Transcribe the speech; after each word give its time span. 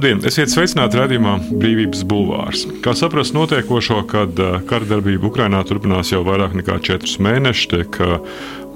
Labdien! 0.00 0.22
Esiet 0.24 0.48
sveicināti 0.48 0.96
redzējumā 0.96 1.34
Brīvības 1.60 2.06
bulvārs. 2.08 2.62
Kā 2.80 2.94
saprast 2.96 3.34
notiekošo, 3.36 3.98
kad 4.08 4.38
uh, 4.40 4.54
kara 4.64 4.86
darbība 4.88 5.28
Ukrainā 5.28 5.58
turpinās 5.68 6.08
jau 6.08 6.22
vairāk 6.24 6.54
nekā 6.56 6.78
četrus 6.86 7.18
mēnešus, 7.20 7.66
tiek 7.68 7.98
uh, 8.00 8.14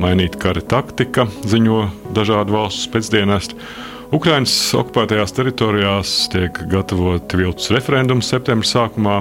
mainīta 0.04 0.42
kara 0.42 0.60
taktika, 0.60 1.24
ziņo 1.48 1.78
dažādu 2.12 2.52
valstu 2.58 2.92
pēcdienesti. 2.92 3.56
Ukraiņas 4.12 4.58
okupētajās 4.82 5.32
teritorijās 5.38 6.12
tiek 6.34 6.60
gatavoti 6.68 7.40
viltus 7.40 7.72
referendums 7.72 8.28
septembra 8.28 8.68
sākumā. 8.74 9.16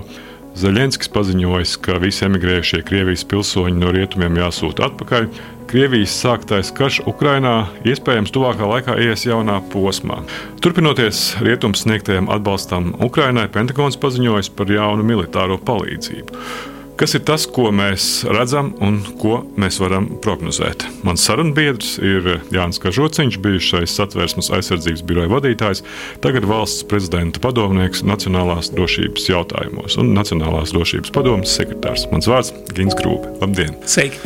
Zaļenskis 0.53 1.09
paziņojis, 1.09 1.71
ka 1.81 1.95
visi 1.97 2.27
emigrējušie 2.27 2.83
Krievijas 2.85 3.23
pilsoņi 3.25 3.79
no 3.81 3.89
rietumiem 3.95 4.37
jāsūta 4.37 4.85
atpakaļ. 4.91 5.25
Krievijas 5.71 6.13
sāktais 6.13 6.69
karš 6.77 6.99
Ukrainā 7.09 7.55
iespējams 7.89 8.33
tuvākā 8.35 8.67
laikā 8.69 8.99
ies 9.01 9.25
jaunā 9.25 9.57
posmā. 9.73 10.19
Turpinoties 10.61 11.23
rietumu 11.41 11.79
sniegtajam 11.79 12.29
atbalstam 12.33 12.91
Ukrainai, 13.01 13.47
Pentagons 13.49 13.97
paziņojis 13.97 14.51
par 14.53 14.69
jaunu 14.69 15.07
militāro 15.07 15.57
palīdzību. 15.57 16.45
Kas 16.93 17.15
ir 17.17 17.23
tas, 17.25 17.47
ko 17.49 17.71
mēs 17.73 18.21
redzam 18.29 18.67
un 18.85 18.99
ko 19.17 19.39
mēs 19.57 19.79
varam 19.81 20.05
prognozēt? 20.21 20.85
Mans 21.01 21.23
sarunbiedrs 21.25 21.95
ir 22.05 22.27
Jānis 22.53 22.77
Kažociņš, 22.83 23.39
bijušais 23.41 23.95
satversmes 23.97 24.51
aizsardzības 24.53 25.01
biroja 25.09 25.31
vadītājs, 25.31 25.81
tagad 26.21 26.45
valsts 26.45 26.85
prezidenta 26.85 27.41
padomnieks 27.41 28.05
Nacionālās 28.05 28.69
drošības 28.75 29.25
jautājumos 29.31 29.97
un 29.97 30.13
Nacionālās 30.13 30.75
drošības 30.75 31.13
padomas 31.15 31.55
sekretārs. 31.57 32.05
Mans 32.13 32.29
vārds- 32.29 32.53
Gins 32.77 32.93
Krūpe. 32.99 33.31
Labdien! 33.41 33.73
Sveiki! 33.89 34.21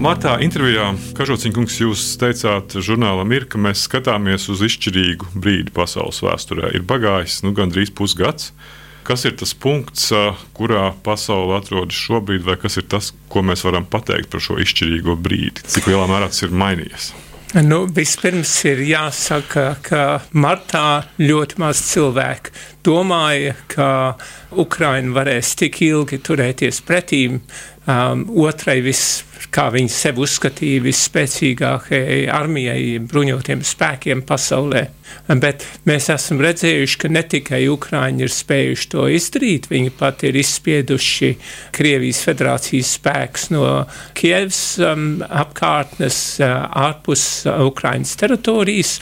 Martā 0.00 0.38
intervijā 0.44 0.90
Kažociņkungs 1.16 1.80
jūs 1.80 2.04
teicāt 2.20 2.76
žurnālam 2.76 3.32
ir, 3.36 3.48
ka 3.48 3.56
mēs 3.60 3.86
skatāmies 3.88 4.50
uz 4.52 4.60
izšķirīgu 4.68 5.32
brīdi 5.32 5.72
pasaules 5.72 6.20
vēsturē. 6.24 6.74
Ir 6.76 6.84
pagājis 6.84 7.40
nu, 7.44 7.52
gandrīz 7.56 7.92
pusgads. 7.92 8.52
Kas 9.10 9.24
ir 9.26 9.32
tas 9.34 9.50
punkts, 9.58 10.04
kurā 10.54 10.92
pasaule 11.02 11.56
atrodas 11.56 11.98
šobrīd, 11.98 12.44
vai 12.46 12.54
kas 12.62 12.78
ir 12.78 12.84
tas, 12.86 13.08
ko 13.26 13.42
mēs 13.42 13.64
varam 13.66 13.82
pateikt 13.90 14.30
par 14.30 14.44
šo 14.44 14.54
izšķirīgo 14.62 15.16
brīdi? 15.18 15.64
Cik 15.66 15.88
lielā 15.90 16.04
mērā 16.06 16.28
tas 16.30 16.44
ir 16.46 16.54
mainījies? 16.54 17.08
Nu, 17.66 17.80
vispirms 17.90 18.52
ir 18.70 18.84
jāsaka, 18.86 19.64
ka 19.82 20.04
martā 20.30 21.02
ļoti 21.18 21.58
maz 21.58 21.80
cilvēku 21.88 22.54
domāja, 22.86 23.56
ka 23.66 23.88
Ukraina 24.54 25.10
varēs 25.16 25.56
tik 25.58 25.80
ilgi 25.82 26.20
turēties 26.22 26.78
pretī 26.86 27.24
um, 27.90 28.24
otrai 28.46 28.78
viss 28.84 29.24
kā 29.48 29.66
viņi 29.72 29.90
sevi 29.92 30.22
uzskatīja 30.24 30.82
visspēcīgākajai 30.84 32.22
armijai, 32.32 32.98
bruņotiem 33.10 33.62
spēkiem 33.66 34.22
pasaulē. 34.26 34.86
Bet 35.42 35.64
mēs 35.88 36.06
esam 36.12 36.40
redzējuši, 36.42 36.98
ka 37.02 37.10
ne 37.10 37.22
tikai 37.26 37.64
Ukrāņi 37.72 38.26
ir 38.26 38.32
spējuši 38.34 38.88
to 38.92 39.06
izdarīt, 39.10 39.66
viņi 39.72 39.92
pat 39.98 40.22
ir 40.28 40.38
izspieduši 40.38 41.32
Krievijas 41.74 42.22
federācijas 42.28 42.94
spēks 42.98 43.48
no 43.54 43.64
Kievas 44.18 44.62
um, 44.84 45.08
apkārtnes 45.26 46.20
uh, 46.44 46.56
ārpus 46.86 47.26
Ukrāņas 47.50 48.16
teritorijas, 48.22 48.96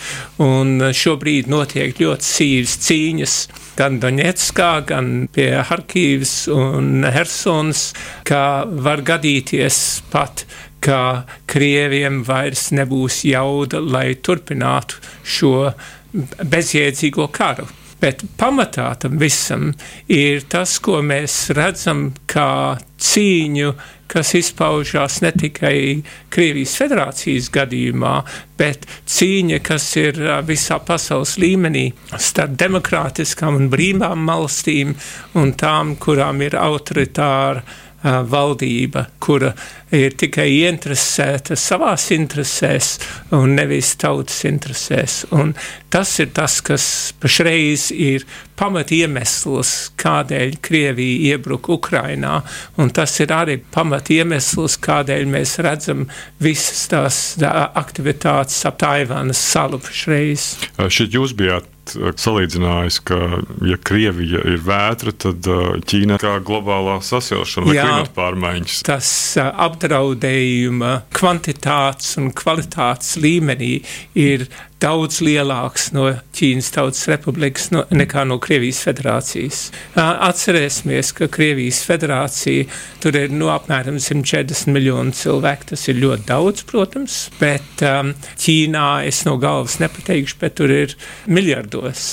un 0.45 0.91
šobrīd 0.97 1.51
notiek 1.53 2.01
ļoti 2.01 2.33
sīvas 2.33 2.79
cīņas 2.89 3.41
gan 3.78 4.00
Doņetskā, 4.03 4.71
gan 4.89 5.28
pie 5.33 5.50
Harkīvas 5.69 6.34
un 6.53 7.06
Helsonas, 7.15 7.93
ka 8.27 8.41
var 8.66 9.05
gadīties 9.06 9.78
pat 10.12 10.44
ka 10.84 11.25
krieviem 11.50 12.22
vairs 12.27 12.69
nebūs 12.75 13.22
jauda, 13.28 13.81
lai 13.83 14.12
turpinātu 14.22 15.03
šo 15.27 15.53
bezjēdzīgo 16.38 17.28
karu. 17.34 17.67
Bet 17.99 18.22
pamatā 18.38 18.93
tam 19.03 19.17
visam 19.19 19.72
ir 20.06 20.44
tas, 20.50 20.77
ko 20.78 21.00
mēs 21.03 21.49
redzam 21.59 22.12
kā 22.31 22.78
cīņu, 23.03 23.72
kas 24.09 24.35
izpaužās 24.39 25.21
ne 25.25 25.33
tikai 25.37 26.03
Krievijas 26.33 26.77
federācijas 26.81 27.51
gadījumā, 27.55 28.15
bet 28.59 28.87
cīņa, 29.09 29.61
kas 29.65 29.89
ir 30.01 30.21
visā 30.49 30.81
pasaules 30.85 31.37
līmenī 31.41 31.87
starp 32.17 32.57
demokrātiskām 32.61 33.59
un 33.61 33.69
brīvām 33.73 34.25
valstīm 34.29 34.95
un 35.39 35.53
tām, 35.61 35.97
kurām 36.01 36.43
ir 36.47 36.59
autoritāra 36.59 37.63
valdība, 38.03 39.07
kura 39.19 39.53
ir 39.95 40.15
tikai 40.19 40.47
ieinteresēta 40.61 41.57
savās 41.59 42.09
interesēs 42.15 42.93
un 43.35 43.57
nevis 43.59 43.95
tautas 43.99 44.45
interesēs. 44.47 45.25
Un 45.35 45.55
tas 45.91 46.13
ir 46.23 46.31
tas, 46.37 46.61
kas 46.65 46.87
pašreiz 47.19 47.89
ir 47.95 48.27
pamat 48.59 48.93
iemesls, 48.95 49.73
kādēļ 49.99 50.59
Krievija 50.63 51.35
iebruka 51.35 51.75
Ukrainā, 51.75 52.41
un 52.79 52.93
tas 52.95 53.15
ir 53.23 53.35
arī 53.35 53.59
pamat 53.75 54.13
iemesls, 54.15 54.79
kādēļ 54.83 55.27
mēs 55.31 55.57
redzam 55.65 56.07
visas 56.43 56.87
tās 56.93 57.23
aktivitātes 57.43 58.63
ap 58.69 58.79
Taivānas 58.79 59.41
salu 59.43 59.83
pašreiz. 59.83 60.53
Šeit 60.79 61.19
jūs 61.19 61.35
bijāt 61.39 61.67
salīdzinājis, 61.97 63.00
ka, 63.09 63.19
ja 63.69 63.78
Krievija 63.81 64.43
ir 64.49 64.62
vētra, 64.66 65.15
tad 65.26 65.49
Ķīna 65.88 66.19
kā 66.22 66.37
globālā 66.44 66.99
sasilšana 67.04 67.71
vai 67.71 67.76
klimata 67.78 68.15
pārmaiņas. 68.16 68.81
Tas 68.88 69.10
apdraudējuma 69.38 70.94
kvantitātes 71.16 72.16
un 72.21 72.32
kvalitātes 72.37 73.16
līmenī 73.22 73.78
ir 74.19 74.49
daudz 74.83 75.19
lielāks 75.25 75.89
no 75.94 76.06
Ķīnas 76.37 76.71
Tautas 76.75 77.06
Republikas 77.11 77.69
no, 77.75 77.83
nekā 77.91 78.22
no 78.28 78.39
Krievijas 78.43 78.81
federācijas. 78.87 79.61
Atcerēsimies, 79.99 81.11
ka 81.19 81.28
Krievijas 81.33 81.81
federācija 81.87 82.69
tur 83.03 83.19
ir 83.19 83.34
no 83.34 83.50
apmēram 83.50 83.99
140 84.03 84.71
miljonu 84.75 85.15
cilvēku. 85.17 85.72
Tas 85.72 85.87
ir 85.91 85.99
ļoti 86.03 86.28
daudz, 86.28 86.65
protams, 86.69 87.17
bet 87.41 87.83
um, 87.87 88.12
Ķīnā 88.38 88.87
es 89.09 89.25
no 89.27 89.34
galvas 89.43 89.78
nepateikšu, 89.83 90.38
bet 90.43 90.59
tur 90.61 90.72
ir 90.75 90.94
miljardos. 91.27 92.06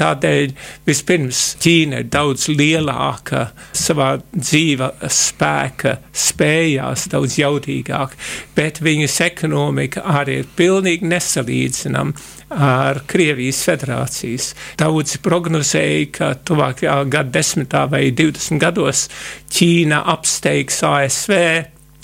Tādēļ 0.00 0.54
vispirms 0.88 1.42
Ķīna 1.64 2.04
ir 2.04 2.12
daudz 2.12 2.50
lielāka 2.52 3.46
savā 3.76 4.12
dzīva 4.34 4.92
spēka 5.08 5.96
spējās, 6.12 7.08
daudz 7.14 7.40
jaudīgāk, 7.40 8.16
bet 8.56 8.82
viņas 8.84 9.20
ekonomika 9.30 10.04
arī 10.20 10.40
ir 10.42 10.52
pilnīgi 10.58 11.08
nesalīdzinama 11.08 12.09
ar 12.50 13.02
Krievijas 13.10 13.62
federācijas. 13.66 14.52
Daudzi 14.80 15.20
prognozēja, 15.24 16.06
ka 16.14 16.30
tuvākajā 16.44 16.96
gada 17.10 17.38
desmitā 17.38 17.86
vai 17.90 18.08
20 18.10 18.60
gados 18.62 19.06
Ķīna 19.50 20.02
apsteigs 20.14 20.82
ASV 20.86 21.36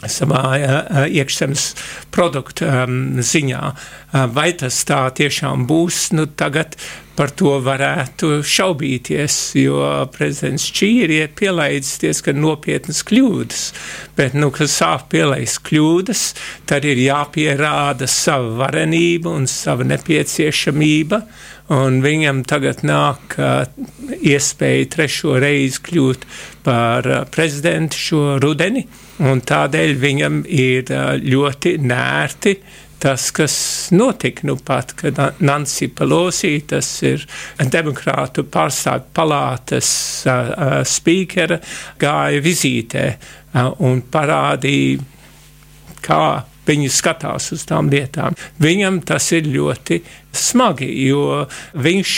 savā 0.05 0.45
uh, 0.57 1.03
iekšzemes 1.09 1.71
produktu 2.15 2.69
ziņā. 3.25 3.65
Uh, 3.73 4.27
vai 4.33 4.51
tas 4.59 4.83
tā 4.89 5.07
tiešām 5.17 5.67
būs, 5.69 6.11
nu 6.17 6.29
tagad 6.29 6.77
par 7.17 7.33
to 7.33 7.57
varētu 7.65 8.43
šaubīties, 8.45 9.37
jo 9.57 9.81
prezidents 10.13 10.69
Čī 10.77 10.91
ir 11.07 11.15
pielaidis 11.37 11.97
diezgan 12.03 12.43
nopietnas 12.43 13.01
kļūdas. 13.09 13.63
Bet, 14.19 14.37
nu, 14.37 14.51
kad 14.55 14.71
sāk 14.71 15.09
pielaist 15.15 15.63
kļūdas, 15.67 16.27
tad 16.69 16.85
ir 16.89 17.01
jāpierāda 17.01 18.09
sava 18.11 18.53
varenība 18.67 19.33
un 19.33 19.49
sava 19.51 19.87
nepieciešamība. 19.89 21.23
Un 21.77 21.99
viņam 22.05 22.45
tagad 22.47 22.85
nāk 22.87 23.39
uh, 23.41 23.65
iespēja 24.21 24.87
trešo 24.93 25.41
reizi 25.43 25.83
kļūt 25.89 26.29
par 26.67 27.09
uh, 27.11 27.25
prezidentu 27.33 27.99
šo 27.99 28.23
rudeni, 28.43 28.85
un 29.25 29.41
tādēļ 29.41 29.95
viņam 30.01 30.43
ir 30.49 30.91
ļoti 31.23 31.77
nērti 31.83 32.57
tas, 32.99 33.31
kas 33.31 33.89
notika 33.93 34.47
nu 34.49 34.57
pat, 34.57 34.95
kad 34.97 35.19
Nancy 35.39 35.89
Pelosi, 35.93 36.61
tas 36.69 36.89
ir 37.05 37.27
demokrātu 37.61 38.47
pārstāvju 38.49 39.11
palātas 39.15 39.91
uh, 40.27 40.81
spīkera, 40.81 41.61
gāja 42.01 42.43
vizītē 42.45 43.07
uh, 43.13 43.71
un 43.85 44.01
parādīja, 44.01 45.05
kā 46.07 46.23
viņi 46.67 46.91
skatās 46.91 47.53
uz 47.55 47.67
tām 47.69 47.91
lietām. 47.93 48.35
Viņam 48.63 49.03
tas 49.07 49.29
ir 49.37 49.47
ļoti 49.53 50.01
smagi, 50.35 50.89
jo 51.07 51.45
viņš 51.79 52.15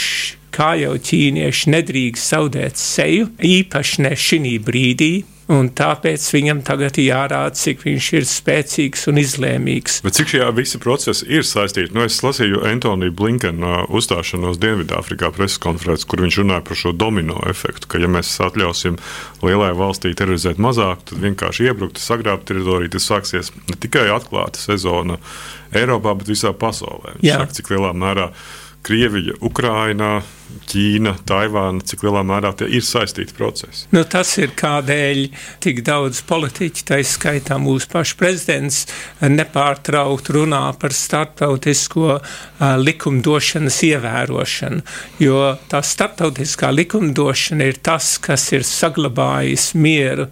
kā 0.55 0.73
jau 0.79 0.95
ķīnieši 0.97 1.75
nedrīkst 1.75 2.33
zaudēt 2.33 2.79
seju, 2.79 3.29
īpaši 3.45 4.07
ne 4.07 4.15
šī 4.17 4.55
brīdī, 4.65 5.11
un 5.49 5.69
tāpēc 5.73 6.23
viņam 6.33 6.61
tagad 6.65 6.99
ir 6.99 7.09
jārāda, 7.09 7.53
cik 7.57 7.81
viņš 7.87 8.09
ir 8.19 8.27
spēcīgs 8.29 9.07
un 9.09 9.19
izlēmīgs. 9.21 9.99
Bet 10.05 10.17
cik 10.19 10.33
šajā 10.33 10.49
visi 10.57 10.81
procesi 10.81 11.27
ir 11.29 11.45
saistīti? 11.47 11.93
Nu, 11.95 12.05
es 12.05 12.19
lasīju 12.25 12.61
Antoniu 12.69 13.11
Blinkenu 13.15 13.65
uh, 13.65 13.79
uzstāšanos 13.99 14.61
Dienvidāfrikā 14.61 15.31
preses 15.35 15.61
konferencē, 15.63 16.07
kur 16.09 16.23
viņš 16.25 16.39
runāja 16.43 16.65
par 16.69 16.81
šo 16.83 16.93
domino 16.93 17.41
efektu, 17.49 17.89
ka 17.89 18.01
ja 18.01 18.11
mēs 18.11 18.31
atļausim 18.45 18.99
lielai 19.45 19.71
valstī 19.77 20.13
terorizēt 20.17 20.61
mazāk, 20.61 21.05
tad 21.09 21.23
vienkārši 21.25 21.69
iebrukt, 21.69 22.01
sagrābt 22.03 22.45
teritoriju, 22.49 22.93
tas 22.95 23.09
sāksies 23.09 23.53
ne 23.65 23.77
tikai 23.79 24.09
atklāta 24.13 24.61
sezona 24.61 25.17
Eiropā, 25.75 26.13
bet 26.19 26.29
visā 26.29 26.53
pasaulē. 26.53 27.17
Viņš 27.19 27.33
saka, 27.33 27.55
cik 27.57 27.73
lielā 27.73 27.93
mērā 27.97 28.29
Krievija, 28.85 29.35
Ukraina, 29.43 30.19
Ķīna, 30.69 31.15
Taivāna, 31.29 31.83
cik 31.85 32.03
lielā 32.05 32.21
mērā 32.25 32.51
tie 32.57 32.67
ir 32.77 32.83
saistīti 32.85 33.33
procesi? 33.37 33.87
Nu, 33.95 34.03
tas 34.09 34.31
ir 34.41 34.53
kādēļ 34.57 35.21
tik 35.63 35.81
daudz 35.87 36.21
politiķu, 36.29 36.85
tā 36.89 36.99
izskaitā 37.03 37.57
mūsu 37.61 37.89
pašu 37.91 38.17
prezidents, 38.19 38.83
nepārtraukt 39.21 40.29
runā 40.33 40.61
par 40.81 40.93
starptautisko 40.95 42.07
uh, 42.15 42.21
likumdošanas 42.81 43.81
ievērošanu, 43.89 44.81
jo 45.23 45.43
tā 45.71 45.81
starptautiskā 45.85 46.71
likumdošana 46.75 47.69
ir 47.69 47.81
tas, 47.85 48.15
kas 48.21 48.49
ir 48.53 48.65
saglabājis 48.67 49.71
mieru 49.77 50.29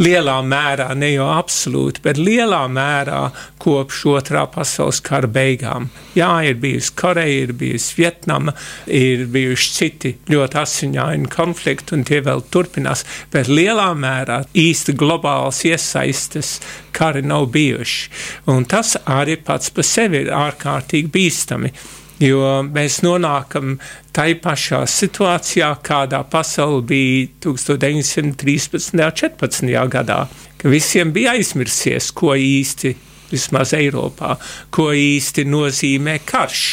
lielā 0.00 0.38
mērā, 0.46 0.90
ne 0.98 1.12
jau 1.12 1.28
absolūti, 1.34 2.02
bet 2.04 2.20
lielā 2.20 2.62
mērā 2.70 3.22
kopš 3.60 4.04
otrā 4.14 4.46
pasaules 4.50 5.00
kara 5.04 5.28
beigām. 5.30 5.90
Jā, 6.16 6.30
ir 6.46 6.58
bijusi 6.62 6.94
Koreja, 6.96 7.44
ir 7.44 7.54
bijusi 7.58 7.98
Vietnama, 7.98 8.54
ir 8.86 9.26
bijuši 9.30 9.69
citi 9.76 10.14
ļoti 10.30 10.60
asiņaini 10.60 11.30
konflikti, 11.32 11.94
un 11.96 12.04
tie 12.08 12.20
vēl 12.26 12.44
turpinās, 12.52 13.04
bet 13.32 13.50
lielā 13.50 13.90
mērā 13.94 14.42
īsti 14.54 14.96
globāls 14.98 15.62
iesaistes 15.68 16.58
kari 16.96 17.22
nav 17.26 17.48
bijuši. 17.54 18.10
Un 18.52 18.68
tas 18.68 18.96
arī 19.06 19.38
pats 19.44 19.72
par 19.74 19.86
sevi 19.86 20.24
ir 20.24 20.34
ārkārtīgi 20.34 21.10
bīstami 21.14 21.74
jo 22.20 22.60
mēs 22.68 23.00
nonākam 23.04 23.78
tai 24.14 24.34
pašā 24.42 24.82
situācijā, 24.90 25.70
kādā 25.84 26.22
pasaule 26.30 26.82
bija 26.86 27.28
1913. 27.46 28.94
un 28.94 29.04
14. 29.22 29.70
gadā, 29.94 30.20
ka 30.60 30.72
visiem 30.72 31.14
bija 31.16 31.34
aizmirsies, 31.38 32.10
ko 32.12 32.34
īsti, 32.36 32.94
vismaz 33.30 33.74
Eiropā, 33.78 34.36
ko 34.74 34.90
īsti 34.96 35.46
nozīmē 35.48 36.18
karš. 36.26 36.64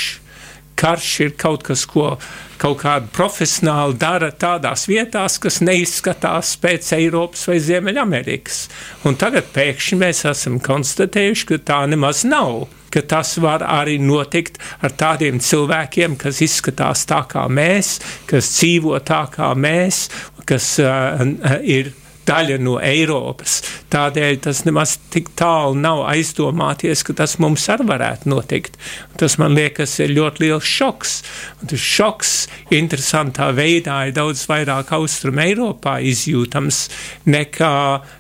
Karš 0.78 1.12
ir 1.26 1.36
kaut 1.40 1.66
kas, 1.66 1.86
ko 1.90 2.16
kaut 2.62 2.80
kādi 2.82 3.10
profesionāli 3.14 3.98
dara 4.02 4.32
tādās 4.32 4.88
vietās, 4.90 5.38
kas 5.42 5.60
neizskatās 5.66 6.56
pēc 6.62 6.94
Eiropas 6.98 7.48
vai 7.50 7.60
Ziemeļamerikas. 7.62 8.64
Un 9.10 9.18
tagad 9.20 9.50
pēkšņi 9.54 10.02
mēs 10.02 10.26
esam 10.30 10.60
konstatējuši, 10.64 11.48
ka 11.52 11.64
tā 11.72 11.84
nemaz 11.90 12.26
nav 12.28 12.68
tas 13.06 13.38
var 13.38 13.62
arī 13.62 13.98
notikt 14.02 14.58
ar 14.82 14.94
tādiem 14.98 15.38
cilvēkiem, 15.44 16.16
kas 16.18 16.42
izskatās 16.42 17.06
tā 17.10 17.22
kā 17.30 17.46
mēs, 17.46 18.00
kas 18.26 18.50
dzīvo 18.56 18.98
tā 19.06 19.28
kā 19.34 19.52
mēs, 19.54 20.08
kas 20.48 20.78
uh, 20.82 21.22
ir 21.62 21.94
daļa 22.28 22.60
no 22.64 22.78
Eiropas. 22.84 23.60
Tādēļ 23.94 24.40
tas 24.44 24.64
nemaz 24.68 24.98
tik 25.14 25.32
tālu 25.40 25.78
nav 25.80 26.04
aizdomāties, 26.12 27.04
ka 27.08 27.16
tas 27.22 27.38
mums 27.42 27.68
arī 27.72 27.88
varētu 27.88 28.32
notikt. 28.32 28.78
Tas 29.18 29.38
man 29.42 29.56
liekas 29.58 29.96
ir 30.04 30.14
ļoti 30.18 30.44
liels 30.46 30.68
šoks. 30.68 31.16
Un 31.62 31.72
tas 31.72 31.84
šoks 31.84 32.34
interesantā 32.76 33.50
veidā 33.56 34.00
ir 34.10 34.16
daudz 34.18 34.44
vairāk 34.50 34.92
Austrum 34.98 35.40
Eiropā 35.42 35.98
izjūtams 36.06 36.84
nekā 37.30 37.74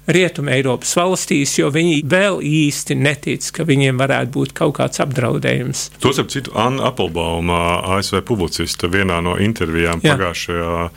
Rietum 0.07 0.49
Eiropas 0.51 0.93
valstīs, 0.97 1.57
jo 1.59 1.69
viņi 1.73 2.01
vēl 2.07 2.39
īsti 2.47 2.97
netic, 2.97 3.51
ka 3.53 3.67
viņiem 3.67 3.99
varētu 3.99 4.33
būt 4.37 4.55
kaut 4.57 4.77
kāds 4.79 5.01
apdraudējums. 5.03 5.87
Tos 6.03 6.21
ap 6.21 6.31
citu 6.33 6.55
Anna 6.57 6.87
Appelbauma, 6.91 7.81
ASV 7.97 8.21
publicista, 8.27 8.89
vienā 8.91 9.19
no 9.25 9.35
intervijām 9.41 10.01
Jā. 10.03 10.15
pagājušajā 10.15 10.87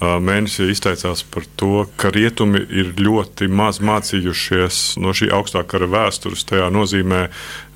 mēnesī 0.00 0.68
izteicās 0.72 1.24
par 1.26 1.46
to, 1.58 1.86
ka 1.98 2.12
rietumi 2.14 2.60
ir 2.70 2.92
ļoti 2.98 3.48
maz 3.50 3.80
mācījušies 3.82 4.98
no 5.02 5.14
šī 5.16 5.30
augstākā 5.34 5.78
kara 5.78 5.88
vēstures. 5.90 6.46
Tajā 6.48 6.68
nozīmē, 6.72 7.26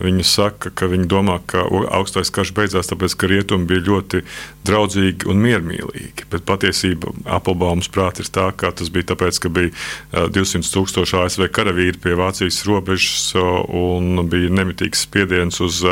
viņi 0.02 0.26
saka, 0.26 0.72
ka 0.74 0.88
viņi 0.90 1.08
domā, 1.10 1.38
ka 1.46 1.64
augstais 1.98 2.32
karš 2.34 2.54
beidzās 2.56 2.90
tāpēc, 2.90 3.16
ka 3.18 3.30
rietumi 3.30 3.68
bija 3.70 3.86
ļoti 3.88 4.22
draudzīgi 4.66 5.28
un 5.30 5.42
miermīlīgi. 5.42 6.28
Bet 6.32 6.46
patiesība 6.48 7.12
Applebaums 7.38 7.90
prāt 7.92 8.22
ir 8.22 8.30
tā, 8.32 8.48
ka 8.56 8.72
tas 8.74 8.90
bija 8.92 9.12
tāpēc, 9.12 9.42
ka 9.42 9.52
bija 9.52 9.74
200 10.12 10.72
tūkstoši 10.74 11.20
ASV 11.22 11.48
karavīri 11.54 12.00
pie 12.02 12.16
Vācijas 12.18 12.62
robežas 12.68 13.32
un 13.36 14.26
bija 14.30 14.52
nemitīgs 14.52 15.06
spiediens 15.06 15.62
uz 15.62 15.82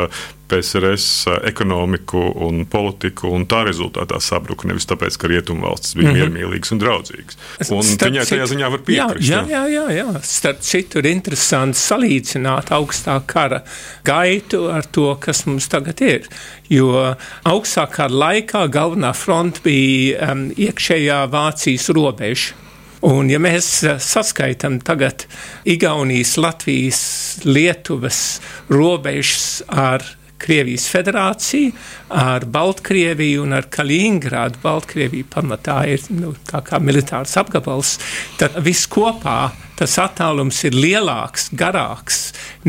PSRS 0.51 1.07
ekonomiku 1.47 2.21
un 2.47 2.65
politiku, 2.69 3.31
un 3.35 3.45
tā 3.49 3.63
rezultātā 3.67 4.19
sabruka. 4.23 4.67
Nevis 4.69 4.87
tāpēc, 4.89 5.17
ka 5.19 5.29
rietumvalstis 5.31 5.95
bija 5.95 6.09
mm 6.09 6.15
-hmm. 6.15 6.21
miermīlīgas 6.21 6.73
un 6.75 6.81
draudzīgas. 6.83 7.37
Un 7.71 7.81
viņai 7.81 8.25
tajā 8.29 8.47
ziņā 8.53 8.71
var 8.71 8.83
piekrist. 8.87 9.29
Jā, 9.29 9.43
jā, 9.49 9.63
jā, 9.75 9.85
jā. 9.95 10.07
Starp 10.23 10.59
citu, 10.61 10.99
ir 10.99 11.11
interesanti 11.11 11.79
salīdzināt 11.79 12.71
augstā 12.75 13.21
kara 13.25 13.61
gaitu 14.03 14.67
ar 14.71 14.85
to, 14.85 15.15
kas 15.19 15.45
mums 15.45 15.67
tagad 15.67 16.01
ir. 16.01 16.27
Jo 16.69 17.15
augstā 17.43 17.87
kara 17.91 18.13
laikā 18.13 18.67
galvenā 18.67 19.13
fronte 19.13 19.61
bija 19.63 20.31
um, 20.31 20.49
iekšējā 20.57 21.27
Vācijas 21.31 21.89
robeža. 21.89 22.53
Un, 23.01 23.31
ja 23.33 23.39
mēs 23.41 23.81
saskaitām 24.05 24.77
tagad 24.85 25.25
Igaunijas, 25.65 26.35
Latvijas, 26.37 27.01
Lietuvas 27.45 28.41
robežas 28.69 29.63
ar 29.65 30.05
Krievijas 30.41 30.87
federācija 30.91 31.71
ar 32.17 32.45
Baltkrieviju 32.49 33.45
un 33.45 33.55
ar 33.57 33.67
Kaliningrādu. 33.71 34.61
Baltkrievija 34.63 35.29
pamatā 35.35 35.81
ir 35.93 36.03
nu, 36.15 36.33
kā 36.49 36.81
militārs 36.81 37.37
apgabals. 37.39 37.97
Tad 38.41 38.57
viss 38.65 38.89
kopā 38.91 39.51
tas 39.79 39.97
attālums 40.01 40.59
ir 40.67 40.75
lielāks, 40.77 41.49
garāks 41.57 42.19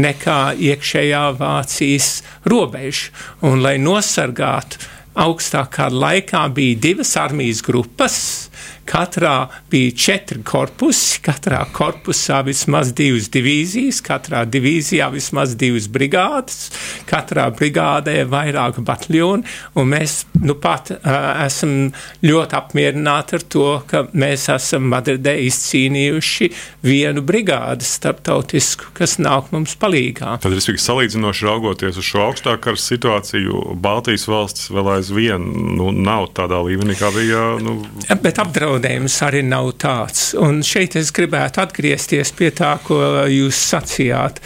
nekā 0.01 0.55
iekšējā 0.71 1.27
Vācijas 1.41 2.23
robeža. 2.49 3.13
Un, 3.45 3.61
lai 3.65 3.77
nosargātu 3.81 4.81
augstākā 5.21 5.91
laikā, 5.93 6.47
bija 6.57 6.81
divas 6.89 7.17
armijas 7.21 7.61
grupas 7.65 8.42
Katrā 8.89 9.47
bija 9.71 9.93
četri 9.95 10.43
korpusi, 10.43 11.21
katrā 11.23 11.63
korpusā 11.73 12.41
vismaz 12.47 12.91
divas 12.97 13.29
divīzijas, 13.33 14.01
katrā 14.05 14.43
divīzijā 14.49 15.07
vismaz 15.15 15.55
divas 15.59 15.87
brigādes, 15.93 16.73
katrā 17.09 17.47
brigādē 17.55 18.23
vairāk 18.29 18.81
bataljoni, 18.83 19.47
un 19.79 19.89
mēs 19.93 20.25
nu 20.43 20.57
pat 20.59 20.91
uh, 20.97 20.99
esam 21.45 21.93
ļoti 22.27 22.59
apmierināti 22.59 23.39
ar 23.39 23.47
to, 23.55 23.69
ka 23.87 24.05
mēs 24.13 24.49
esam 24.53 24.91
Madridē 24.93 25.37
izcīnījuši 25.47 26.51
vienu 26.85 27.23
brigādi 27.25 27.87
starptautisku, 27.87 28.91
kas 28.99 29.17
nāk 29.23 29.53
mums 29.55 29.77
palīgā. 29.79 30.37
Tad, 30.43 30.51
respektīvi, 30.53 30.83
salīdzinoši 30.83 31.49
raugoties 31.49 32.03
uz 32.03 32.11
šo 32.11 32.27
augstākā 32.27 32.75
situāciju, 32.79 33.79
Baltijas 33.83 34.27
valstis 34.31 34.73
vēl 34.75 34.93
aizvien 34.97 35.47
nu, 35.79 35.93
nav 35.95 36.33
tādā 36.37 36.59
līmenī, 36.67 36.99
kā 36.99 37.13
bija. 37.15 37.45
Nu... 37.63 37.79
Bet 38.23 38.41
apdraud 38.43 38.72
apdraudējums 38.73 39.17
arī 39.27 39.43
nav 39.45 39.73
tāds. 39.77 40.33
Un 40.39 40.63
šeit 40.65 40.97
es 40.97 41.13
gribētu 41.13 41.61
atgriezties 41.61 42.33
pie 42.33 42.51
tā, 42.57 42.79
ko 42.85 43.29
jūs 43.29 43.59
sacījāt, 43.69 44.41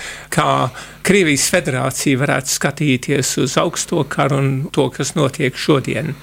Krievijas 1.06 1.46
federācija 1.52 2.18
varētu 2.18 2.50
skatīties 2.50 3.36
uz 3.38 3.54
augsto 3.62 4.02
karu 4.10 4.40
un 4.40 4.48
to, 4.74 4.88
kas 4.90 5.14
notiek 5.14 5.54
šodien. 5.54 6.16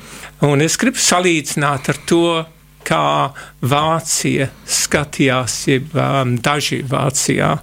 Un 0.44 0.62
es 0.62 0.76
gribu 0.76 1.00
salīdzināt 1.00 1.88
ar 1.94 2.02
to, 2.06 2.26
kā 2.88 3.32
Vācija 3.64 4.50
skatījās, 4.68 5.56
jeb 5.70 5.94
um, 5.96 6.36
daži 6.44 6.82
Vācijā, 6.88 7.54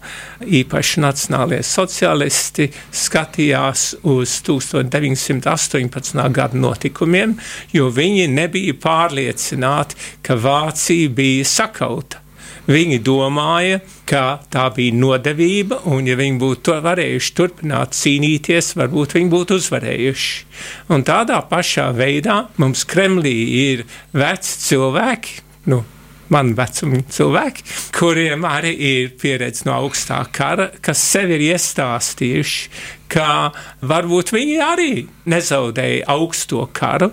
īpaši 0.60 1.02
nacionālie 1.04 1.60
sociālisti, 1.66 2.70
skatījās 3.02 3.84
uz 4.08 4.38
1918. 4.46 6.24
gada 6.36 6.64
notikumiem, 6.64 7.36
jo 7.72 7.90
viņi 7.94 8.26
nebija 8.32 8.78
pārliecināti, 8.80 10.00
ka 10.26 10.38
Vācija 10.40 11.12
bija 11.12 11.46
sakauta. 11.48 12.24
Viņi 12.70 13.00
domāja, 13.02 13.80
ka 14.06 14.40
tā 14.52 14.68
bija 14.74 14.94
nodevība, 14.94 15.80
un 15.90 16.06
ja 16.06 16.14
viņi 16.18 16.38
būtu 16.38 16.76
varējuši 16.84 17.32
turpināt 17.34 17.96
cīnīties, 17.98 18.76
varbūt 18.78 19.16
viņi 19.16 19.30
būtu 19.32 19.56
uzvarējuši. 19.58 20.34
Un 20.94 21.02
tādā 21.06 21.40
pašā 21.50 21.88
veidā 21.96 22.44
mums 22.62 22.84
Kremlī 22.86 23.34
ir 23.64 23.82
veci 24.14 24.52
cilvēki, 24.68 25.40
nu, 25.72 25.80
man 26.30 26.52
vecuma 26.58 27.00
cilvēki, 27.10 27.66
kuriem 27.96 28.46
arī 28.46 28.70
ir 28.90 29.10
pieredze 29.18 29.66
no 29.66 29.74
augstā 29.80 30.20
kara, 30.30 30.68
kas 30.84 31.02
sev 31.02 31.32
ir 31.34 31.42
iestāstījuši, 31.50 32.70
ka 33.10 33.50
varbūt 33.82 34.30
viņi 34.36 34.60
arī 34.62 34.92
nezaudēja 35.30 36.06
augsto 36.14 36.68
karu, 36.76 37.10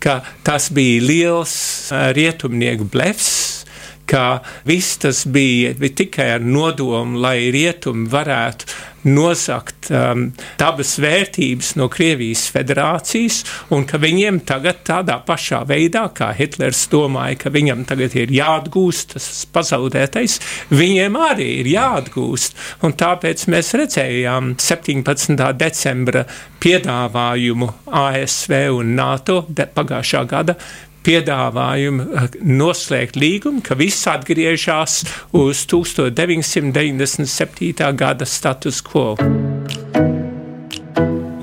ka 0.00 0.22
tas 0.44 0.70
bija 0.74 1.04
liels 1.04 1.54
uh, 1.92 2.08
rietumnieku 2.16 2.88
blefs, 2.92 3.63
ka 4.06 4.40
viss 4.68 4.98
tas 5.02 5.24
bija, 5.26 5.74
bija 5.78 6.00
tikai 6.04 6.30
ar 6.38 6.44
nodomu, 6.44 7.20
lai 7.24 7.50
rietumi 7.54 8.08
varētu 8.12 8.68
nosakt 9.04 9.90
um, 9.92 10.30
dabas 10.56 10.94
vērtības 11.00 11.74
no 11.76 11.90
Krievijas 11.92 12.46
federācijas, 12.52 13.42
un 13.74 13.84
ka 13.88 14.00
viņiem 14.00 14.40
tagad 14.48 14.80
tādā 14.86 15.18
pašā 15.26 15.60
veidā, 15.68 16.06
kā 16.16 16.30
Hitlers 16.36 16.86
domāja, 16.92 17.36
ka 17.42 17.52
viņam 17.52 17.84
tagad 17.88 18.16
ir 18.16 18.32
jāatgūst 18.32 19.12
tas 19.14 19.28
pazaudētais, 19.52 20.38
viņiem 20.72 21.20
arī 21.20 21.50
ir 21.60 21.70
jāatgūst. 21.74 22.56
Un 22.84 22.96
tāpēc 22.96 23.44
mēs 23.52 23.74
redzējām 23.76 24.54
17. 24.60 25.36
decembra 25.60 26.24
piedāvājumu 26.64 27.70
ASV 27.92 28.56
un 28.78 28.96
NATO 28.96 29.42
pagājušā 29.52 30.24
gada 30.30 30.56
piedāvājumu 31.04 32.04
noslēgt 32.44 33.16
līgumu, 33.20 33.60
ka 33.64 33.74
viss 33.78 34.06
atgriežas 34.10 35.04
uz 35.36 35.66
1997. 35.70 37.96
gada 37.98 38.24
status 38.28 38.82
quo. 38.84 39.16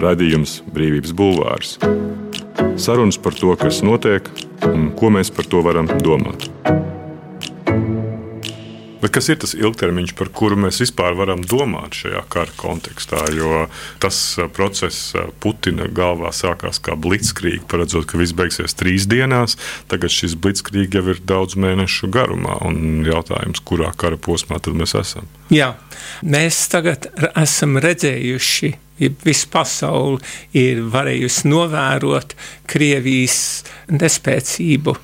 Radījums 0.01 0.61
Brīvības 0.73 1.13
Bulvārs. 1.13 1.77
Sarunas 2.81 3.17
par 3.21 3.33
to, 3.37 3.53
kas 3.59 3.83
notiek 3.85 4.23
un 4.65 4.89
ko 4.97 5.09
mēs 5.13 5.29
par 5.33 5.45
to 5.49 5.61
varam 5.65 5.87
domāt. 6.01 6.49
Bet 9.01 9.13
kas 9.15 9.31
ir 9.31 9.39
tas 9.41 9.55
ilgtermiņš, 9.57 10.13
par 10.19 10.29
kuru 10.35 10.57
mēs 10.61 10.81
vispār 10.83 11.15
varam 11.17 11.41
domāt 11.41 11.97
šajā 11.97 12.21
kara 12.31 12.53
kontekstā? 12.59 13.23
Jo 13.33 13.65
tas 14.03 14.19
uh, 14.37 14.49
process 14.53 15.15
uh, 15.15 15.31
Putina 15.41 15.87
galvā 15.89 16.29
sākās 16.35 16.81
kā 16.83 16.93
blitzkrīgi, 16.99 17.63
paredzot, 17.71 18.05
ka 18.11 18.19
viss 18.21 18.35
beigsies 18.37 18.77
trīs 18.77 19.07
dienās. 19.09 19.57
Tagad 19.91 20.13
šis 20.13 20.37
blitzkrīgi 20.41 20.99
jau 20.99 21.15
ir 21.15 21.23
daudz 21.25 21.57
mēnešu 21.59 22.11
garumā, 22.13 22.59
un 22.67 23.01
jautājums, 23.07 23.63
kurā 23.65 23.89
kara 23.97 24.19
posmā 24.21 24.61
tad 24.61 24.77
mēs 24.77 24.95
esam? 24.99 25.29
Jā, 25.51 25.73
mēs 26.21 26.63
tagad 26.71 27.09
esam 27.33 27.81
redzējuši 27.81 28.73
visa 29.25 29.47
pasaule 29.51 30.19
ir 30.53 30.83
varējusi 30.93 31.49
novērot 31.49 32.35
Krievijas 32.69 33.63
nespēcību 33.89 34.95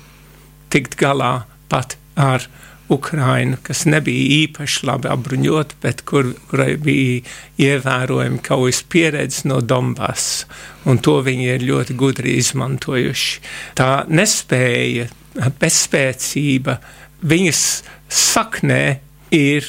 tikt 0.72 0.94
galā 1.00 1.32
pat 1.72 1.96
ar 2.18 2.46
Ukraina, 2.88 3.58
kas 3.62 3.84
nebija 3.84 4.44
īpaši 4.44 4.86
labi 4.88 5.10
apbruņota, 5.12 5.76
bet 5.82 6.04
kur, 6.08 6.30
kurai 6.48 6.76
bija 6.80 7.20
ievērojama 7.60 8.40
kaujas 8.44 8.80
pieredze 8.88 9.48
no 9.50 9.60
Donbass, 9.60 10.46
un 10.88 11.00
to 11.04 11.18
viņi 11.26 11.50
ir 11.56 11.66
ļoti 11.68 11.96
gudri 12.00 12.38
izmantojuši. 12.40 13.42
Tā 13.76 13.90
nespēja, 14.08 15.08
bezspēcība, 15.60 16.78
viņas 17.28 17.66
saknē 18.08 18.82
ir 19.36 19.68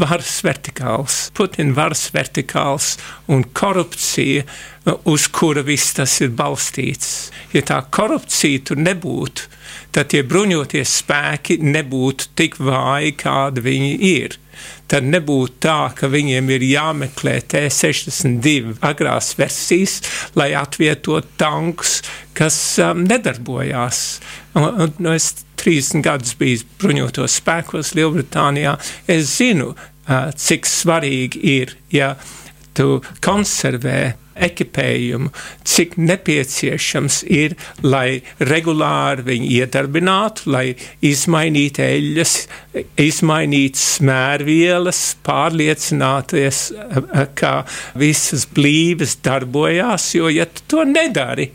varas 0.00 0.38
vertikāls, 0.44 1.18
Putina 1.36 1.74
varas 1.76 2.06
vertikāls 2.14 2.94
un 3.28 3.44
korupcija, 3.52 4.46
uz 5.04 5.26
kura 5.28 5.64
viss 5.66 5.92
tas 5.98 6.14
ir 6.24 6.32
balstīts. 6.36 7.30
Ja 7.52 7.62
tā 7.66 7.82
korupcija 7.92 8.64
tur 8.70 8.80
nebūtu, 8.80 9.50
tad 9.96 10.10
tie 10.12 10.20
bruņoties 10.28 10.98
spēki 11.00 11.56
nebūtu 11.64 12.34
tik 12.36 12.58
vāji, 12.60 13.14
kādi 13.16 13.64
viņi 13.64 13.94
ir. 14.10 14.36
Tad 14.90 15.06
nebūtu 15.08 15.58
tā, 15.64 15.78
ka 15.96 16.08
viņiem 16.12 16.50
ir 16.54 16.64
jāmeklē 16.68 17.38
T-62 17.50 18.76
agrās 18.86 19.32
versijas, 19.38 19.98
lai 20.38 20.52
atvietotu 20.56 21.34
tankus, 21.40 21.98
kas 22.36 22.56
um, 22.84 23.02
nedarbojās. 23.08 24.04
Un, 24.54 24.68
un, 24.68 24.94
nu, 25.02 25.16
es 25.16 25.32
30 25.58 26.04
gadus 26.06 26.36
biju 26.38 26.62
bruņotos 26.80 27.40
spēkos 27.40 27.94
Lielbritānijā. 27.98 28.76
Es 29.10 29.38
zinu, 29.40 29.72
uh, 29.74 30.28
cik 30.36 30.68
svarīgi 30.70 31.42
ir, 31.56 31.76
ja 31.92 32.14
tu 32.76 33.00
konservē 33.24 33.98
ekipējumu, 34.36 35.30
cik 35.66 35.96
nepieciešams 36.00 37.22
ir, 37.32 37.56
lai 37.84 38.20
regulāri 38.50 39.24
viņu 39.30 39.50
iedarbinātu, 39.58 40.50
lai 40.52 40.66
izmainītu 41.04 41.84
eļļas, 41.86 42.34
izmainītu 43.00 43.80
smērvielas, 43.80 45.02
pārliecināties, 45.26 46.62
ka 47.40 47.54
visas 47.98 48.46
blīves 48.56 49.18
darbojās, 49.24 50.12
jo 50.18 50.32
ja 50.32 50.48
tu 50.50 50.68
to 50.74 50.84
nedari, 50.88 51.50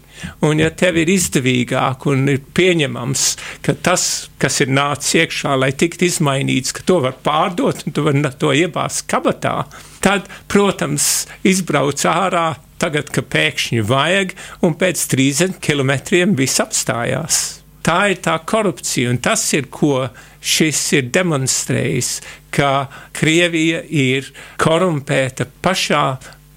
Un, 0.46 0.60
ja 0.62 0.72
tev 0.74 1.00
ir 1.01 1.12
izdevīgāk 1.12 2.08
un 2.12 2.28
ir 2.32 2.42
pieņemams, 2.56 3.25
ka 3.66 3.75
tas, 3.78 4.08
kas 4.42 4.62
ir 4.63 4.74
nācis 4.74 5.22
iekšā, 5.22 5.56
lai 5.60 5.72
tiktu 5.78 6.08
izmainīts, 6.10 6.74
ka 6.75 6.86
to 6.86 7.00
var 7.06 7.18
pārdot 7.24 7.86
un 7.86 7.96
tu 7.96 8.06
vari 8.06 8.34
to 8.42 8.51
iebāzt 8.56 9.08
kabatā, 9.12 9.56
tad, 10.04 10.28
protams, 10.51 11.28
izbrauc 11.48 12.06
ārā 12.10 12.51
tagad, 12.82 13.12
ka 13.13 13.22
pēkšņi 13.22 13.82
vajag, 13.86 14.36
un 14.66 14.78
pēc 14.78 15.08
30 15.13 15.60
kilometriem 15.62 16.36
viss 16.38 16.62
apstājās. 16.63 17.42
Tā 17.86 17.98
ir 18.13 18.20
tā 18.22 18.36
korupcija, 18.46 19.10
un 19.10 19.18
tas 19.22 19.42
ir, 19.58 19.68
ko 19.74 20.06
šis 20.42 20.82
ir 21.00 21.10
demonstrējis, 21.13 22.12
ka 22.54 22.88
Krievija 23.18 23.82
ir 23.86 24.30
korumpēta 24.62 25.48
pašā 25.66 26.06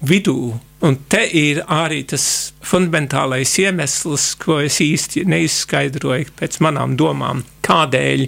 vidū. 0.05 0.53
Un 0.85 0.99
te 1.09 1.23
ir 1.33 1.63
arī 1.71 2.03
tas 2.05 2.53
fundamentālais 2.61 3.55
iemesls, 3.63 4.35
ko 4.37 4.59
es 4.61 4.77
īsti 4.83 5.23
neizskaidroju 5.25 6.35
pēc 6.37 6.59
manām 6.61 6.93
domām, 6.99 7.41
kādēļ 7.65 8.27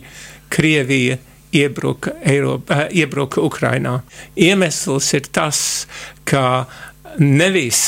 Krievija 0.50 1.20
iebruka, 1.54 2.16
Eiropa, 2.26 2.74
eh, 2.74 3.02
iebruka 3.04 3.44
Ukrainā. 3.46 4.02
Iemesls 4.36 5.14
ir 5.14 5.30
tas, 5.32 5.86
ka 6.26 6.66
nevis 7.20 7.84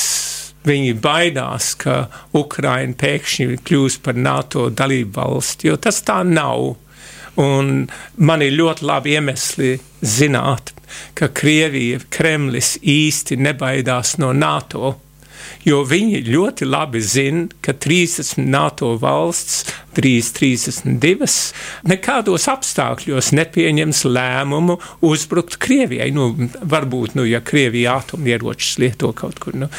viņi 0.65 0.93
baidās, 1.01 1.73
ka 1.77 2.07
Ukraina 2.33 2.93
pēkšņi 2.93 3.61
kļūs 3.65 3.99
par 4.03 4.13
NATO 4.13 4.69
dalību 4.69 5.15
valsti, 5.15 5.71
jo 5.71 5.77
tas 5.77 6.01
tā 6.05 6.21
nav. 6.27 6.75
Un 7.37 7.87
man 8.17 8.41
ir 8.41 8.55
ļoti 8.57 8.87
labi 8.87 9.15
iemesli 9.17 9.75
zināt, 10.01 10.73
ka 11.13 11.29
Krievija, 11.35 11.99
Kremlis 12.09 12.77
īsti 12.81 13.37
nebaidās 13.37 14.17
no 14.21 14.33
NATO 14.33 14.95
jo 15.67 15.81
viņi 15.87 16.21
ļoti 16.27 16.67
labi 16.67 17.01
zina, 17.03 17.47
ka 17.63 17.73
30 17.73 18.39
NATO 18.49 18.93
valsts, 19.01 19.65
drīz 19.97 20.31
32, 20.37 21.29
nekādos 21.89 22.47
apstākļos 22.51 23.33
nepieņems 23.37 24.05
lēmumu 24.07 24.79
uzbrukt 25.09 25.59
Krievijai. 25.61 26.11
Nu, 26.15 26.31
varbūt, 26.61 27.17
nu, 27.19 27.27
ja 27.27 27.43
Krievija 27.45 27.99
atomieročus 28.03 28.79
lieto 28.81 29.13
kaut 29.17 29.41
kur 29.43 29.57
nu, 29.65 29.71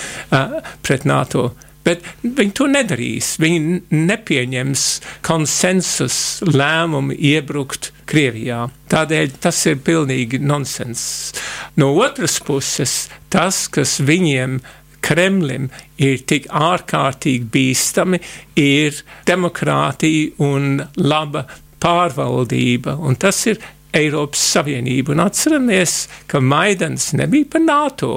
pret 0.84 1.08
NATO. 1.08 1.50
Bet 1.86 2.04
viņi 2.22 2.52
to 2.56 2.66
nedarīs. 2.68 3.34
Viņi 3.40 3.80
nepieņems 3.94 4.84
konsensus 5.26 6.18
lēmumu 6.44 7.16
iebrukt 7.16 7.92
Krievijā. 8.10 8.66
Tādēļ 8.90 9.38
tas 9.40 9.62
ir 9.70 9.80
pilnīgi 9.86 10.42
nonsens. 10.42 11.02
No 11.80 11.92
otras 12.02 12.36
puses, 12.44 13.06
tas, 13.32 13.64
kas 13.72 13.96
viņiem 14.04 14.58
ir 14.58 14.76
Kremlim 15.04 15.68
ir 16.00 16.22
tik 16.28 16.46
ārkārtīgi 16.52 17.48
bīstami, 17.52 18.20
ir 18.60 19.00
demokrātija 19.28 20.36
un 20.44 20.82
laba 21.00 21.46
pārvaldība. 21.80 22.96
Un 23.00 23.16
tas 23.20 23.40
ir 23.50 23.60
Eiropas 23.96 24.42
Savienība. 24.54 25.14
Un 25.14 25.24
atceramies, 25.24 26.04
ka 26.30 26.42
Maidans 26.44 27.10
nebija 27.18 27.48
par 27.54 27.64
NATO, 27.64 28.12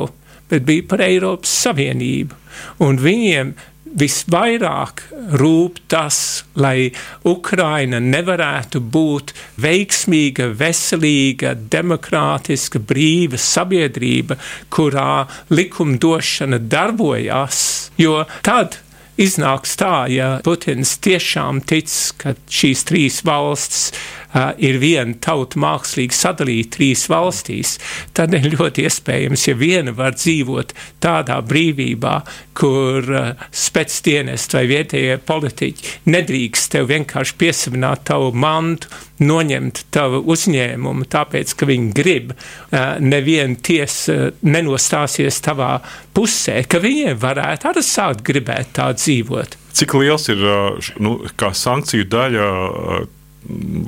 bet 0.49 0.65
bija 0.67 0.87
par 0.89 1.03
Eiropas 1.05 1.53
Savienību. 1.63 2.39
Un 2.85 2.99
viņiem 3.01 3.53
visvairāk 3.93 5.03
rūp 5.37 5.79
tas, 5.91 6.17
lai 6.57 6.89
Ukraina 7.29 7.99
nevarētu 8.01 8.81
būt 8.93 9.33
veiksmīga, 9.61 10.49
veselīga, 10.57 11.53
demokrātiska, 11.53 12.81
brīva 12.81 13.37
sabiedrība, 13.37 14.39
kurā 14.73 15.27
likumdošana 15.53 16.61
darbojās, 16.73 17.59
jo 18.01 18.23
tad 18.45 18.79
iznāks 19.21 19.77
tā, 19.77 20.07
ja 20.09 20.29
Putins 20.45 20.95
tiešām 21.05 21.61
tic, 21.69 21.91
ka 22.17 22.33
šīs 22.49 22.81
trīs 22.89 23.21
valsts 23.27 23.91
uh, 23.91 24.22
ir 24.57 24.79
viena 24.81 25.15
tauta 25.21 25.59
mākslīgi 25.61 26.17
sadalīta 26.17 26.77
trīs 26.77 27.05
valstīs, 27.11 27.77
tad 28.17 28.33
ir 28.37 28.49
ļoti 28.55 28.87
iespējams, 28.87 29.47
ja 29.47 29.55
viena 29.57 29.93
var 29.95 30.17
dzīvot 30.17 30.73
tādā 31.03 31.39
brīvībā, 31.45 32.15
kur 32.57 33.09
spēcdienest 33.49 34.53
vai 34.57 34.65
vietējie 34.69 35.17
politiķi 35.25 35.95
nedrīkst 36.13 36.73
tev 36.75 36.89
vienkārši 36.91 37.39
piesavināt 37.41 38.05
tavu 38.09 38.31
mantu, 38.37 38.91
noņemt 39.23 39.85
tavu 39.93 40.23
uzņēmumu, 40.33 41.07
tāpēc, 41.13 41.53
ka 41.55 41.67
viņi 41.69 41.91
grib, 41.95 42.33
neviena 42.99 43.55
tiesa 43.63 44.33
nenostāsies 44.41 45.39
tavā 45.45 45.77
pusē, 46.15 46.59
ka 46.67 46.81
viņiem 46.83 47.19
varētu 47.21 47.69
arī 47.71 47.85
sākt 47.85 48.25
gribēt 48.27 48.73
tā 48.77 48.89
dzīvot. 48.97 49.59
Cik 49.73 49.95
liels 49.97 50.27
ir 50.29 50.41
nu, 51.01 51.17
sankciju 51.39 52.09
daļa? 52.09 52.47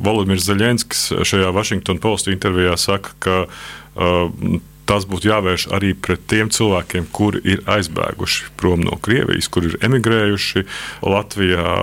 Volodimirs 0.05 0.47
Zaļenskis 0.49 1.07
šajā 1.27 1.51
Washington 1.55 1.99
Post 2.03 2.29
intervijā 2.31 2.75
saka, 2.79 3.15
ka 3.19 3.37
uh, 3.47 4.59
tas 4.85 5.07
būtu 5.09 5.29
jāvērš 5.31 5.67
arī 5.75 5.93
pret 5.97 6.23
tiem 6.29 6.51
cilvēkiem, 6.53 7.09
kuri 7.15 7.41
ir 7.55 7.63
aizbēguši 7.69 8.51
prom 8.59 8.83
no 8.85 8.99
Krievijas, 9.01 9.49
kuri 9.49 9.73
ir 9.73 9.77
emigrējuši. 9.87 10.65
Latvijā 11.05 11.75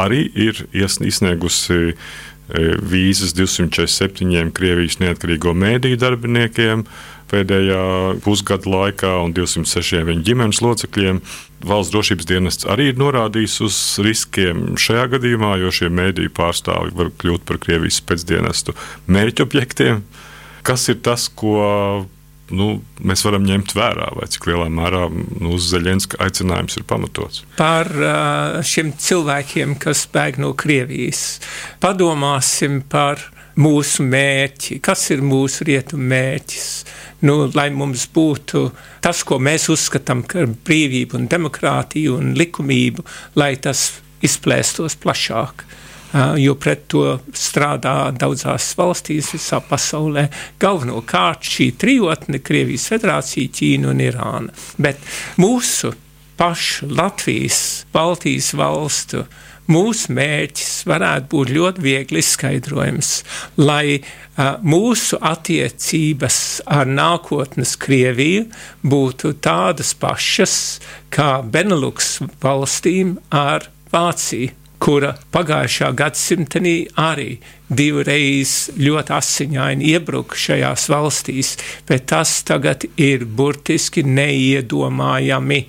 arī 0.00 0.24
ir 0.48 0.64
izsniegusi 0.72 1.96
vīzas 2.92 3.32
247 3.36 4.52
Krievijas 4.56 4.98
neatkarīgo 5.00 5.54
mēdīju 5.56 6.00
darbiniekiem 6.00 6.84
pēdējā 7.32 7.82
pusgada 8.24 8.70
laikā 8.70 9.12
un 9.24 9.34
206 9.36 10.04
viņa 10.08 10.26
ģimenes 10.28 10.62
locekļiem. 10.64 11.22
Valsts 11.66 11.94
drošības 11.94 12.28
dienests 12.28 12.66
arī 12.70 12.90
ir 12.90 12.98
norādījis 13.00 13.58
uz 13.66 13.76
riskiem 14.02 14.72
šajā 14.80 15.08
gadījumā, 15.16 15.54
jo 15.62 15.70
šie 15.74 15.92
mēdīju 15.94 16.34
pārstāvji 16.36 16.96
var 16.98 17.12
kļūt 17.22 17.46
par 17.48 17.60
Krievijas 17.62 18.02
pēcdienestu 18.08 18.74
mērķobjektiem. 19.12 20.02
Kas 20.66 20.88
ir 20.90 21.00
tas, 21.06 21.28
ko 21.28 22.06
nu, 22.52 22.68
mēs 23.02 23.24
varam 23.26 23.44
ņemt 23.46 23.74
vērā, 23.76 24.08
vai 24.18 24.28
cik 24.30 24.46
lielā 24.50 24.68
mērā 24.72 25.06
nu, 25.12 25.56
Zelenska 25.62 26.20
aicinājums 26.22 26.78
ir 26.78 26.86
pamatots. 26.88 27.42
Par 27.58 27.90
šiem 28.66 28.92
cilvēkiem, 29.00 29.76
kas 29.82 30.04
bēg 30.12 30.40
no 30.42 30.52
Krievijas, 30.58 31.40
padomāsim 31.82 32.82
par 32.92 33.22
mūsu 33.60 34.06
mērķi, 34.06 34.78
kas 34.84 35.04
ir 35.12 35.22
mūsu 35.24 35.66
rietumu 35.68 36.08
mērķis. 36.12 36.68
Nu, 37.26 37.50
lai 37.54 37.68
mums 37.70 38.08
būtu 38.14 38.64
tas, 39.04 39.22
ko 39.26 39.38
mēs 39.38 39.68
uzskatām 39.72 40.24
par 40.26 40.48
brīvību, 40.66 41.20
un 41.20 41.28
demokrātiju 41.30 42.16
un 42.18 42.34
likumību, 42.38 43.04
lai 43.38 43.54
tas 43.62 43.88
izplēstos 44.22 44.98
plašāk. 45.02 45.64
Uh, 45.64 45.78
jo 46.36 46.54
pret 46.60 46.84
to 46.92 47.04
strādā 47.36 48.12
daudzās 48.12 48.72
valstīs 48.76 49.30
visā 49.32 49.62
pasaulē. 49.64 50.26
Galvenokārt 50.60 51.46
šī 51.48 51.70
trijotne- 51.80 52.42
Krievijas 52.46 52.88
federācija, 52.92 53.48
Ķīna 53.48 53.88
un 53.90 54.00
Irāna. 54.00 54.52
Bet 54.78 54.98
mūsu 55.38 55.94
pašu 56.36 56.90
Latvijas, 56.90 57.86
Baltijas 57.92 58.52
valstu 58.52 59.24
mūsu 59.70 60.14
mērķis 60.16 60.72
varētu 60.90 61.28
būt 61.34 61.52
ļoti 61.56 61.84
viegli 61.84 62.22
izskaidrojams, 62.22 63.12
lai 63.60 63.98
uh, 63.98 64.56
mūsu 64.62 65.20
attiecības 65.22 66.38
ar 66.66 66.90
nākotnes 66.90 67.76
Krieviju 67.80 68.48
būtu 68.82 69.36
tādas 69.44 69.94
pašas 69.94 70.56
kā 71.14 71.36
Benelux 71.44 72.18
valstīm 72.42 73.16
ar 73.30 73.68
Vāciju 73.92 74.62
kura 74.82 75.12
pagājušā 75.34 75.92
gadsimtenī 75.94 76.74
arī 76.98 77.36
divreiz 77.70 78.70
ļoti 78.82 79.14
asiņaini 79.14 79.92
iebruka 79.92 80.38
šajās 80.38 80.88
valstīs, 80.90 81.52
bet 81.88 82.08
tas 82.10 82.40
tagad 82.48 82.88
ir 83.00 83.24
burtiski 83.24 84.02
neiedomājami. 84.02 85.60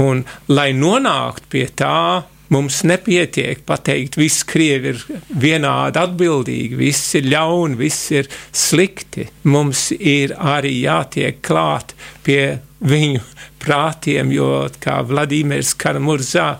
Un, 0.00 0.24
lai 0.50 0.70
nonāktu 0.74 1.50
pie 1.52 1.66
tā, 1.76 2.24
mums 2.52 2.82
nepietiek 2.84 3.62
pateikt, 3.66 4.18
visi 4.20 4.44
krievi 4.48 4.92
ir 4.92 5.02
vienādi 5.40 6.00
atbildīgi, 6.00 6.76
viss 6.78 7.14
ir 7.18 7.28
ļauni, 7.32 7.78
viss 7.80 8.12
ir 8.14 8.28
slikti. 8.52 9.28
Mums 9.48 9.90
ir 9.96 10.36
arī 10.38 10.74
jātiek 10.84 11.40
klāt 11.44 11.94
pie 12.26 12.58
viņu 12.84 13.22
prātiem, 13.64 14.32
jo, 14.34 14.66
kā 14.82 14.98
Vladimirs 15.08 15.72
Karamurzā 15.80 16.50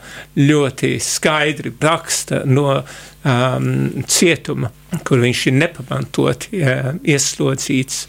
ļoti 0.41 0.95
skaidri 1.03 1.75
raksta 1.83 2.43
no 2.49 2.71
um, 2.79 3.69
cietuma, 4.09 4.71
kur 5.05 5.23
viņš 5.25 5.47
ir 5.51 5.57
nepamatot 5.59 6.49
uh, 6.53 6.93
ieslodzīts, 7.03 8.05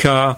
ka 0.00 0.34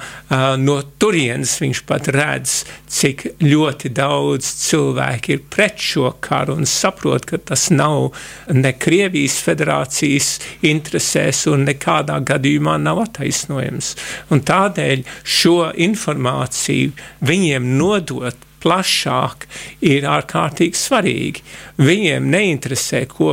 no 0.59 0.77
turienes 0.99 1.55
viņš 1.63 1.83
pat 1.87 2.09
redz, 2.15 2.63
cik 2.91 3.25
ļoti 3.43 3.93
daudz 3.95 4.49
cilvēki 4.65 5.37
ir 5.37 5.43
pret 5.53 5.79
šo 5.79 6.13
karu 6.25 6.57
un 6.59 6.69
saprot, 6.69 7.27
ka 7.29 7.39
tas 7.39 7.69
nav 7.71 8.11
ne 8.51 8.75
Krievijas 8.75 9.39
federācijas 9.47 10.35
interesēs 10.67 11.45
un 11.53 11.67
nekādā 11.69 12.19
gadījumā 12.33 12.79
nav 12.83 13.05
attaisnojams. 13.07 13.95
Un 14.35 14.43
tādēļ 14.49 15.05
šo 15.23 15.59
informāciju 15.89 16.97
viņiem 17.23 17.77
nodot 17.79 18.49
plašāk 18.63 19.47
ir 19.87 20.07
ārkārtīgi 20.07 20.79
svarīgi. 20.79 21.45
Viņiem 21.83 22.31
neinteresē, 22.31 23.07
ko 23.11 23.33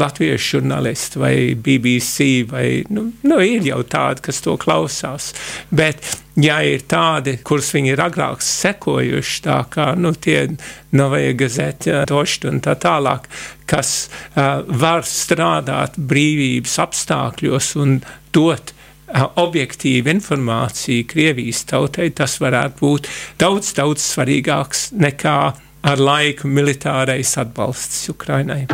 latviešu 0.00 0.58
žurnālisti 0.58 1.20
vai 1.20 1.36
BBC, 1.54 2.26
vai 2.50 2.66
nu, 2.94 3.08
nu, 3.22 3.40
ir 3.40 3.64
jau 3.66 3.80
tādi, 3.86 4.24
kas 4.28 4.42
to 4.44 4.56
klausās. 4.60 5.32
Bet, 5.74 6.14
ja 6.40 6.60
ir 6.66 6.86
tādi, 6.90 7.36
kurus 7.46 7.72
viņi 7.74 7.94
ir 7.94 8.04
agrāk 8.04 8.44
sekojuši, 8.44 9.40
tā 9.46 9.58
kā 9.72 9.90
nu, 9.98 10.14
tie 10.14 10.46
Novaja 10.94 11.34
Gazeta, 11.38 12.04
Došta 12.08 12.52
un 12.52 12.62
tā 12.64 12.76
tālāk, 12.80 13.28
kas 13.70 13.94
uh, 14.06 14.62
var 14.68 15.06
strādāt 15.08 15.98
brīvības 15.98 16.78
apstākļos 16.86 17.74
un 17.82 18.00
dot 18.34 18.74
objektīva 19.14 20.10
informācija 20.14 21.06
Krievijas 21.06 21.64
tautai, 21.70 22.10
tas 22.10 22.38
varētu 22.42 22.80
būt 22.80 23.10
daudz, 23.38 23.74
daudz 23.76 24.02
svarīgāks 24.14 24.90
nekā 24.98 25.38
ar 25.84 26.00
laiku 26.00 26.48
militārais 26.48 27.36
atbalsts 27.40 28.08
Ukrainai. 28.14 28.64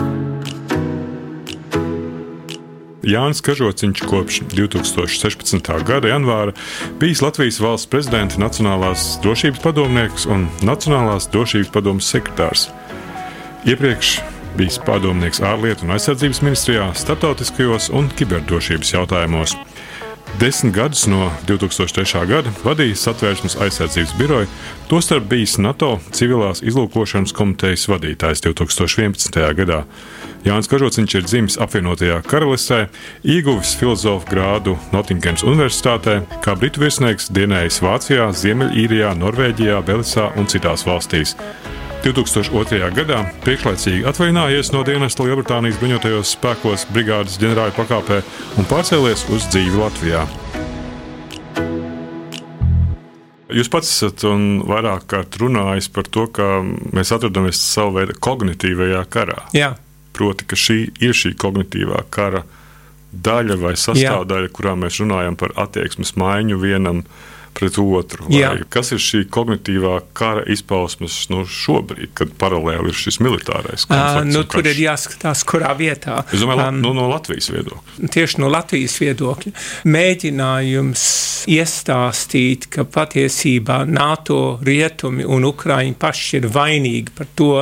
Jānis 3.03 3.41
Kažociņš 3.41 4.03
kopš 4.05 4.41
2016. 4.53 5.71
gada 5.89 6.11
janvāra 6.11 6.53
bijis 7.01 7.23
Latvijas 7.25 7.61
valsts 7.63 7.89
prezidenta 7.89 8.37
Nacionālās 8.43 9.15
drošības 9.25 9.63
padomnieks 9.65 10.27
un 10.29 10.49
Nacionālās 10.67 11.31
drošības 11.33 11.73
padomas 11.73 12.11
sekretārs. 12.13 12.69
Iepriekš 13.65 14.19
bijis 14.59 14.77
padomnieks 14.85 15.41
ārlietu 15.41 15.87
un 15.87 15.95
aizsardzības 15.97 16.43
ministrijā, 16.45 16.91
starptautiskajos 16.99 17.89
un 17.97 18.13
kiberdrošības 18.19 18.93
jautājumos. 18.99 19.57
Desmit 20.39 20.75
gadus 20.77 21.07
no 21.11 21.31
2003. 21.49 22.05
gada 22.29 22.53
vadījis 22.63 23.03
satvērsmes 23.09 23.57
aizsardzības 23.65 24.13
biroju, 24.21 24.49
tostarp 24.93 25.27
bijis 25.33 25.57
NATO 25.59 25.97
civilās 26.13 26.61
izlūkošanas 26.63 27.35
komitejas 27.37 27.89
vadītājs 27.91 28.45
2011. 28.45 29.41
gadā. 29.59 29.83
Jānis 30.41 30.71
Kažociņš 30.73 31.15
ir 31.19 31.27
dzimis 31.29 31.59
apvienotajā 31.61 32.21
karalistē, 32.25 32.87
ieguvis 33.29 33.75
filozofu 33.77 34.31
grādu 34.31 34.77
Nottinghams 34.95 35.45
Universitātē, 35.45 36.23
kā 36.41 36.55
britu 36.57 36.81
virsnieks 36.81 37.29
dienējis 37.37 37.83
Vācijā, 37.85 38.31
Ziemeļīrijā, 38.33 39.13
Norvēģijā, 39.21 39.83
Belisā 39.85 40.31
un 40.41 40.49
citās 40.49 40.87
valstīs. 40.89 41.35
2002. 42.01 42.89
gadā 42.97 43.19
priekšlaicīgi 43.45 44.07
atvaļinājies 44.09 44.71
no 44.73 44.81
dienesta 44.89 45.27
Lielbritānijas 45.27 45.77
bruņotajos 45.83 46.33
spēkos 46.39 46.87
brigādes 46.95 47.37
ģenerāla 47.43 47.77
pakāpē 47.77 48.23
un 48.57 48.69
pārcēlies 48.71 49.27
uz 49.37 49.45
dzīvi 49.53 49.77
Latvijā. 49.83 50.25
Jūs 53.51 53.69
pats 53.69 53.91
esat 53.91 54.25
vairāk 54.71 55.05
kārt 55.11 55.37
runājis 55.43 55.91
par 55.93 56.09
to, 56.09 56.29
ka 56.33 56.63
mēs 56.97 57.13
atrodamies 57.13 57.61
savā 57.61 58.01
veidā 58.01 58.17
kognitīvajā 58.23 59.05
karā. 59.13 59.43
Jā. 59.53 59.75
Proti, 60.17 60.47
ka 60.49 60.59
šī 60.59 60.79
ir 61.01 61.17
šī 61.17 61.35
kognitīvā 61.41 62.05
kara 62.11 62.45
daļa 63.11 63.57
vai 63.59 63.75
sastāvdaļa, 63.79 64.49
Jā. 64.49 64.55
kurā 64.55 64.77
mēs 64.79 65.01
runājam 65.03 65.37
par 65.39 65.55
attieksmes 65.59 66.17
maiņu 66.21 66.59
vienam 66.63 67.05
otram 67.05 67.30
pret 67.55 67.79
otru. 67.79 68.29
Kas 68.73 68.93
ir 68.95 69.03
šī 69.03 69.25
kognitīvā 69.33 69.97
kara 70.17 70.45
izpausmes 70.51 71.23
nu, 71.33 71.45
šobrīd, 71.45 72.13
kad 72.19 72.33
paralēli 72.41 72.93
ir 72.93 72.97
šis 72.97 73.21
militārais 73.23 73.87
konflikts? 73.89 74.23
Uh, 74.23 74.31
nu, 74.31 74.45
tur 74.49 74.71
ir 74.71 74.83
jāskatās, 74.85 75.45
kurā 75.49 75.73
vietā. 75.79 76.23
Es 76.33 76.43
domāju, 76.43 76.69
um, 76.69 76.81
nu, 76.85 76.95
no 76.97 77.09
Latvijas 77.11 77.51
viedokļa. 77.53 78.11
Tieši 78.15 78.43
no 78.43 78.51
Latvijas 78.53 78.97
viedokļa. 79.03 79.55
Mēģinājums 79.91 81.05
iestāstīt, 81.51 82.69
ka 82.73 82.85
patiesībā 82.89 83.83
NATO 83.89 84.59
rietumi 84.67 85.25
un 85.25 85.47
Ukraiņi 85.49 85.97
paši 86.01 86.41
ir 86.41 86.49
vainīgi 86.53 87.15
par 87.17 87.29
to, 87.39 87.53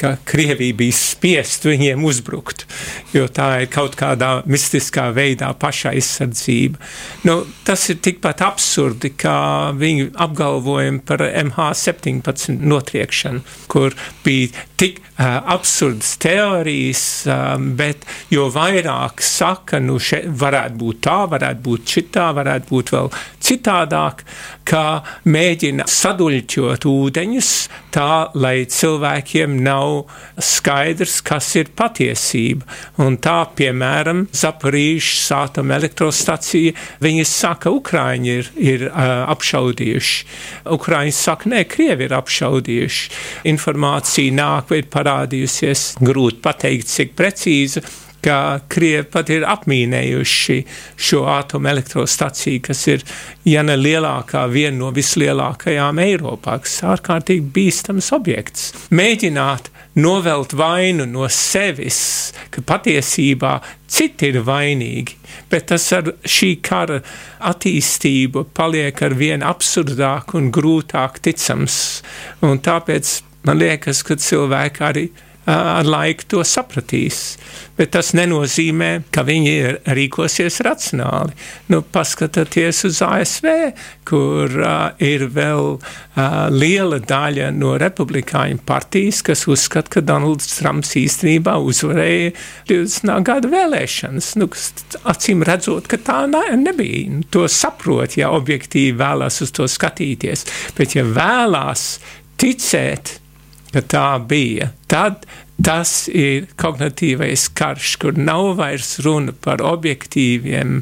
ka 0.00 0.14
Krievija 0.28 0.76
bija 0.78 0.96
spiest 0.98 1.66
viņiem 1.66 2.04
uzbrukt, 2.06 2.66
jo 3.14 3.26
tā 3.28 3.50
ir 3.64 3.70
kaut 3.72 3.98
kādā 3.98 4.36
mistiskā 4.50 5.08
veidā 5.14 5.50
pašaizsardzība. 5.58 6.80
Nu, 7.28 7.40
tas 7.66 7.88
ir 7.92 8.00
tikpat 8.04 8.44
absurdi, 8.46 9.14
kā 9.34 9.72
viņu 9.78 10.10
apgalvojumi 10.24 11.02
par 11.06 11.24
MH17 11.24 12.62
notriekšanu, 12.62 13.42
kur 13.70 13.94
bija 14.24 14.64
tik 14.80 15.00
uh, 15.00 15.40
absurdas 15.54 16.14
teorijas, 16.22 17.04
uh, 17.28 17.56
bet 17.58 18.06
jo 18.32 18.48
vairāk 18.54 19.22
saka, 19.24 19.80
nu, 19.82 19.98
šeit 19.98 20.28
varētu 20.44 20.80
būt 20.82 21.02
tā, 21.08 21.18
varētu 21.30 21.64
būt 21.68 21.96
šitā, 21.96 22.30
varētu 22.36 22.70
būt 22.70 22.94
vēl 22.94 23.10
citādāk, 23.44 24.24
kā 24.68 25.04
mēģina 25.28 25.86
saduļķot 25.90 26.86
ūdeņus 26.88 27.50
tā, 27.94 28.30
lai 28.34 28.64
cilvēkiem 28.70 29.58
nav 29.64 30.10
skaidrs, 30.40 31.20
kas 31.24 31.50
ir 31.60 31.70
patiesība. 31.76 32.66
Un 33.04 33.18
tā, 33.22 33.36
piemēram, 33.56 34.24
Zaporīžas 34.34 35.26
sātama 35.28 35.78
elektrostacija, 35.78 36.74
viņi 37.04 37.26
saka, 37.28 37.72
Ukraiņi 37.74 38.32
ir, 38.34 38.50
ir 38.58 38.86
uh, 38.88 39.26
apšaudījuši. 39.34 40.26
Ukraiņi 40.74 41.14
saka, 41.14 41.52
nē, 41.52 41.64
Krievi 41.70 42.08
ir 42.08 42.16
apšaudījuši. 42.18 43.12
Informācija 43.52 44.34
nāk, 44.34 44.74
ir 44.74 44.90
parādījusies, 44.92 45.94
grūti 46.02 46.42
pateikt, 46.44 46.90
cik 46.90 47.14
precīzi 47.18 47.84
ka 48.24 48.60
Krievi 48.72 49.04
pat 49.12 49.30
ir 49.32 49.44
apmīnējuši 49.48 50.58
šo 50.96 51.24
atomelektrostaciju, 51.34 52.62
kas 52.64 52.82
ir, 52.88 53.04
ne 53.44 53.76
lielākā, 53.76 54.46
viena 54.52 54.78
no 54.78 54.90
vislielākajām 54.94 56.00
Eiropā, 56.04 56.58
kas 56.64 56.78
ir 56.80 56.92
ārkārtīgi 56.94 57.50
bīstams 57.54 58.10
objekts. 58.16 58.70
Mēģināt 58.94 59.68
novelt 60.00 60.54
vainu 60.56 61.06
no 61.06 61.28
sevis, 61.30 62.32
ka 62.50 62.64
patiesībā 62.66 63.58
citi 63.94 64.32
ir 64.32 64.40
vainīgi, 64.46 65.18
bet 65.52 65.68
tas 65.70 65.86
ar 65.94 66.08
šī 66.24 66.54
kara 66.64 67.02
attīstību 67.44 68.48
paliek 68.56 69.04
ar 69.04 69.14
vien 69.20 69.44
absurdāk 69.46 70.34
un 70.38 70.50
grūtāk 70.54 71.20
ticams. 71.22 71.76
Un 72.42 72.58
tāpēc 72.64 73.20
man 73.44 73.60
liekas, 73.60 74.02
ka 74.06 74.16
cilvēki 74.18 74.88
arī 74.88 75.06
ar 75.50 75.84
laiku 75.84 76.26
to 76.28 76.44
sapratīs. 76.46 77.36
Bet 77.74 77.90
tas 77.96 78.12
nenozīmē, 78.14 78.90
ka 79.12 79.24
viņi 79.26 79.54
rīkosies 79.96 80.60
racionāli. 80.64 81.34
Nu, 81.72 81.80
paskatieties 81.82 82.84
uz 82.88 83.00
ASV, 83.04 83.48
kur 84.06 84.52
uh, 84.60 84.92
ir 85.02 85.26
vēl 85.34 85.74
uh, 85.74 86.36
liela 86.54 87.00
daļa 87.02 87.50
no 87.56 87.74
republikāņu 87.80 88.62
partijas, 88.66 89.24
kas 89.26 89.44
uzskata, 89.50 89.96
ka 89.96 90.04
Donalds 90.06 90.54
Trumps 90.60 90.94
īstenībā 91.00 91.56
uzvarēja 91.66 92.30
20. 92.70 93.14
gada 93.26 93.50
vēlēšanas. 93.50 94.30
Nu, 94.40 94.48
acīm 95.10 95.44
redzot, 95.46 95.90
ka 95.90 95.98
tā 95.98 96.22
ne, 96.30 96.46
nebija. 96.60 97.10
Nu, 97.18 97.26
to 97.34 97.48
saprot, 97.50 98.16
ja 98.20 98.30
objektīvi 98.36 98.94
vēlās 99.02 99.42
uz 99.44 99.52
to 99.54 99.66
skatīties. 99.70 100.46
Bet 100.78 100.94
ja 100.94 101.04
vēlās 101.08 101.98
ticēt, 102.40 103.18
ka 103.74 103.82
tā 103.82 104.06
bija. 104.28 104.70
Tad 104.90 105.26
tas 105.64 106.06
ir 106.10 106.48
kognitīvais 106.60 107.48
karš, 107.58 107.96
kur 108.02 108.16
nav 108.18 108.56
vairs 108.58 108.96
runa 109.04 109.34
par 109.44 109.62
objektīviem 109.62 110.80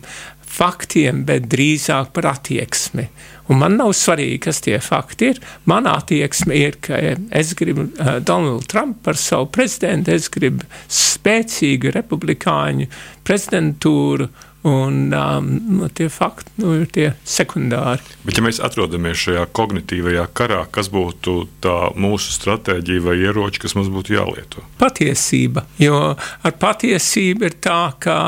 faktiem, 0.52 1.22
bet 1.28 1.48
drīzāk 1.52 2.12
par 2.16 2.28
attieksmi. 2.34 3.06
Un 3.50 3.58
man 3.60 3.76
nav 3.80 3.92
svarīgi, 3.96 4.38
kas 4.46 4.60
tie 4.64 4.78
fakti 4.80 5.32
ir. 5.32 5.40
Manā 5.68 5.96
attieksme 6.00 6.56
ir, 6.56 6.78
ka 6.84 6.98
es 7.40 7.52
gribu 7.58 7.88
uh, 7.88 8.18
Donaldu 8.20 8.68
Trumpu 8.70 9.08
par 9.08 9.18
savu 9.20 9.48
prezidentu, 9.52 10.12
es 10.14 10.28
gribu 10.32 10.68
spēcīgu 10.88 11.92
republikāņu 11.96 12.88
prezidentūru 13.26 14.28
Un 14.62 15.10
um, 15.10 15.46
nu, 15.78 15.88
tie 15.90 16.06
fakti 16.12 16.52
nu, 16.62 16.76
ir 16.78 16.90
tie 16.94 17.08
sekundāri. 17.26 18.04
Bet, 18.22 18.36
ja 18.38 18.44
mēs 18.46 18.60
atrodamies 18.62 19.18
šajā 19.24 19.48
kognitīvajā 19.58 20.28
karā, 20.38 20.60
kas 20.70 20.86
būtu 20.92 21.34
tā 21.64 21.78
mūsu 21.98 22.30
stratēģija 22.36 23.02
vai 23.02 23.16
ieroči, 23.24 23.58
kas 23.64 23.74
mums 23.74 23.90
būtu 23.90 24.14
jālieto? 24.14 24.62
Patiesība. 24.78 25.64
Jo 25.82 26.12
ar 26.14 26.54
patiesību 26.62 27.48
ir 27.48 27.58
tā, 27.58 27.80
ka, 27.98 28.18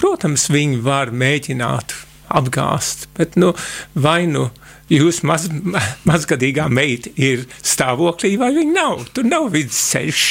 protams, 0.00 0.48
viņi 0.52 0.80
var 0.86 1.12
mēģināt 1.12 1.92
apgāzt, 2.32 3.10
bet 3.18 3.36
nu, 3.36 3.52
vai 3.92 4.24
nu 4.30 4.48
jūs 4.92 5.20
maz, 5.28 5.48
mazgadīgā 6.08 6.70
meita 6.72 7.12
ir 7.20 7.44
stāvoklī, 7.60 8.38
vai 8.40 8.52
viņa 8.56 8.74
nav. 8.78 9.04
Tur 9.12 9.28
nav 9.28 9.50
vidusceļš. 9.52 10.24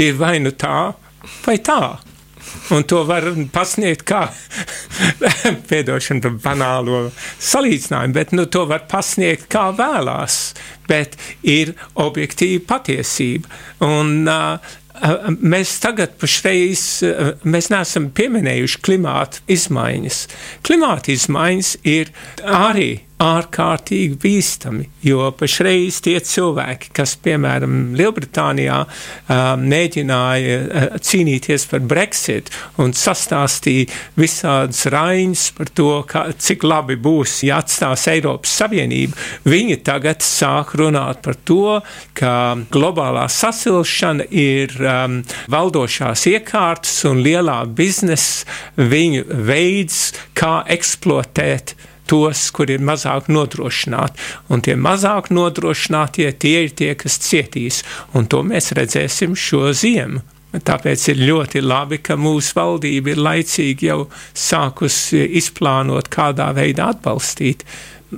Ir 0.00 0.16
vai 0.16 0.38
nu 0.40 0.54
tā, 0.56 0.94
vai 1.44 1.58
tā. 1.60 1.98
Un 2.72 2.84
to 2.88 3.02
var 3.08 3.26
pasniegt 3.52 4.04
kā 4.08 4.26
piedošana 5.70 6.22
par 6.24 6.36
banālo 6.46 7.00
salīdzinājumu, 7.42 8.16
bet 8.16 8.36
nu, 8.36 8.46
to 8.46 8.66
var 8.70 8.86
pasniegt 8.90 9.48
kā 9.52 9.70
vēlās. 9.76 10.52
Bet 10.88 11.16
ir 11.46 11.74
objektīva 12.02 12.64
patiesība. 12.74 13.50
Un, 13.86 14.22
uh, 14.28 14.78
Mēs 15.42 15.72
tagad 15.82 16.12
pašreiz 16.20 16.82
mēs 17.42 17.70
neesam 17.72 18.10
pieminējuši 18.14 18.82
klimāta 18.86 19.40
izmaiņas. 19.50 20.18
Klimāta 20.62 21.10
izmaiņas 21.10 21.72
ir 21.90 22.12
arī 22.46 23.00
ārkārtīgi 23.22 24.16
bīstami, 24.22 24.86
jo 25.06 25.28
pašreiz 25.38 26.00
tie 26.04 26.16
cilvēki, 26.26 26.90
kas, 26.96 27.14
piemēram, 27.22 27.92
Lielbritānijā 27.98 28.78
um, 28.82 29.66
mēģināja 29.70 30.56
uh, 30.58 30.86
cīnīties 31.02 31.66
par 31.70 31.84
Brexit 31.86 32.50
un 32.82 32.94
sastāstīja 32.96 33.90
visādas 34.18 34.84
raiņas 34.92 35.44
par 35.58 35.70
to, 35.76 35.90
kā, 36.08 36.24
cik 36.34 36.66
labi 36.66 36.98
būs, 37.00 37.38
ja 37.46 37.60
atstās 37.62 38.08
Eiropas 38.10 38.56
Savienību, 38.62 39.18
viņi 39.48 39.78
tagad 39.86 40.24
sāk 40.26 40.74
runāt 40.80 41.22
par 41.24 41.38
to, 41.48 41.78
ka 42.18 42.34
globālā 42.74 43.28
sasilšana 43.30 44.26
ir 44.30 44.74
um, 44.80 45.20
valdošās 45.52 46.26
iekārtas 46.32 46.98
un 47.10 47.22
lielā 47.22 47.62
biznesa 47.70 48.82
viņu 48.92 49.26
veids, 49.46 50.04
kā 50.38 50.62
eksploatēt 50.72 51.76
tos, 52.10 52.48
kur 52.54 52.70
ir 52.70 52.82
mazāk 52.84 53.30
nodrošināti. 53.32 54.20
Un 54.52 54.64
tie 54.64 54.76
mazāk 54.76 55.30
nodrošinātie 55.34 56.28
tie 56.42 56.58
ir 56.66 56.76
tie, 56.76 56.92
kas 56.98 57.18
cietīs. 57.22 57.82
Un 58.16 58.28
to 58.30 58.42
mēs 58.46 58.72
redzēsim 58.78 59.36
šo 59.38 59.70
ziemu. 59.76 60.22
Tāpēc 60.52 61.06
ir 61.08 61.22
ļoti 61.24 61.62
labi, 61.64 61.96
ka 62.04 62.18
mūsu 62.20 62.52
valdība 62.58 63.14
ir 63.14 63.20
laicīgi 63.24 63.88
jau 63.88 64.02
sākusi 64.36 65.22
izplānot, 65.40 66.10
kādā 66.12 66.50
veidā 66.52 66.90
atbalstīt 66.92 67.64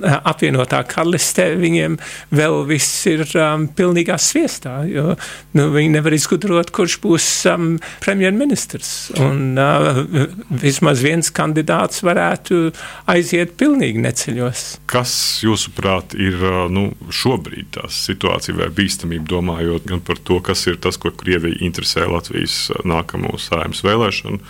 apvienotā 0.03 0.81
karalistē 0.89 1.51
viņiem 1.59 1.97
vēl 2.35 2.61
viss 2.69 3.05
ir 3.09 3.23
um, 3.39 3.67
pilnīgā 3.75 4.17
sviestā, 4.21 4.77
jo 4.89 5.15
nu, 5.55 5.67
viņi 5.73 5.93
nevar 5.95 6.15
izgudrot, 6.15 6.71
kurš 6.75 6.97
būs 7.03 7.29
um, 7.51 7.67
premjerministrs. 8.03 8.91
Un 9.23 9.59
uh, 9.61 10.01
vismaz 10.49 11.03
viens 11.05 11.31
kandidāts 11.35 12.03
varētu 12.05 12.69
aiziet 13.11 13.55
pilnīgi 13.59 14.03
neceļos. 14.03 14.65
Kas, 14.91 15.15
jūsuprāt, 15.45 16.17
ir 16.19 16.39
uh, 16.43 16.65
nu, 16.71 16.89
šobrīd 17.09 17.73
tā 17.79 17.89
situācija 17.91 18.57
vai 18.59 18.71
bīstamība, 18.75 19.27
domājot 19.35 19.87
gan 19.89 20.03
par 20.05 20.21
to, 20.21 20.41
kas 20.45 20.67
ir 20.69 20.79
tas, 20.83 20.99
ko 21.01 21.13
Krievija 21.15 21.61
interesē 21.65 22.07
Latvijas 22.09 22.65
uh, 22.73 22.83
nākamo 22.87 23.37
sājums 23.41 23.85
vēlēšanu? 23.85 24.41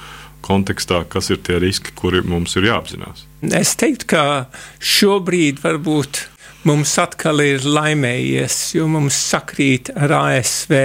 Kontekstā, 0.45 1.03
kas 1.09 1.31
ir 1.33 1.41
tie 1.45 1.59
riski, 1.61 1.93
kuri 1.97 2.21
mums 2.25 2.55
ir 2.59 2.69
jāapzinās? 2.69 3.25
Es 3.55 3.75
teiktu, 3.79 4.09
ka 4.13 4.23
šobrīd 4.79 5.61
varbūt 5.65 6.25
mums 6.65 6.95
atkal 7.01 7.41
ir 7.45 7.65
laimējies, 7.65 8.57
jo 8.77 8.87
mums 8.89 9.17
sakrīt 9.31 9.91
ar 9.95 10.13
ASV 10.17 10.75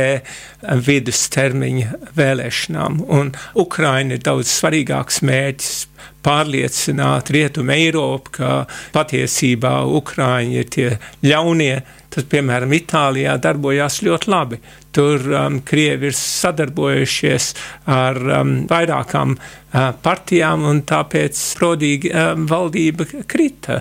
vidustermiņa 0.86 2.00
vēlēšanām, 2.18 3.00
un 3.08 3.32
Ukraina 3.58 4.16
ir 4.16 4.24
daudz 4.24 4.52
svarīgāks 4.52 5.22
mērķis 5.24 5.78
pārliecināt 6.24 7.32
Rietumu 7.32 7.72
Eiropu, 7.72 8.34
ka 8.40 8.50
patiesībā 8.92 9.72
Ukraiņi 10.00 10.60
ir 10.60 10.68
tie 10.74 10.90
ļaunie, 11.24 11.80
tad, 12.12 12.28
piemēram, 12.32 12.74
Itālijā 12.76 13.38
darbojās 13.40 14.00
ļoti 14.04 14.30
labi. 14.32 14.60
Tur 14.92 15.24
um, 15.30 15.60
Krievi 15.64 16.10
ir 16.10 16.16
sadarbojušies 16.18 17.50
ar 17.94 18.20
um, 18.40 18.54
vairākām 18.70 19.36
uh, 19.38 19.90
partijām, 20.02 20.66
un 20.68 20.84
tāpēc 20.88 21.40
prodīgi 21.60 22.12
um, 22.12 22.46
valdība 22.50 23.06
krita. 23.30 23.80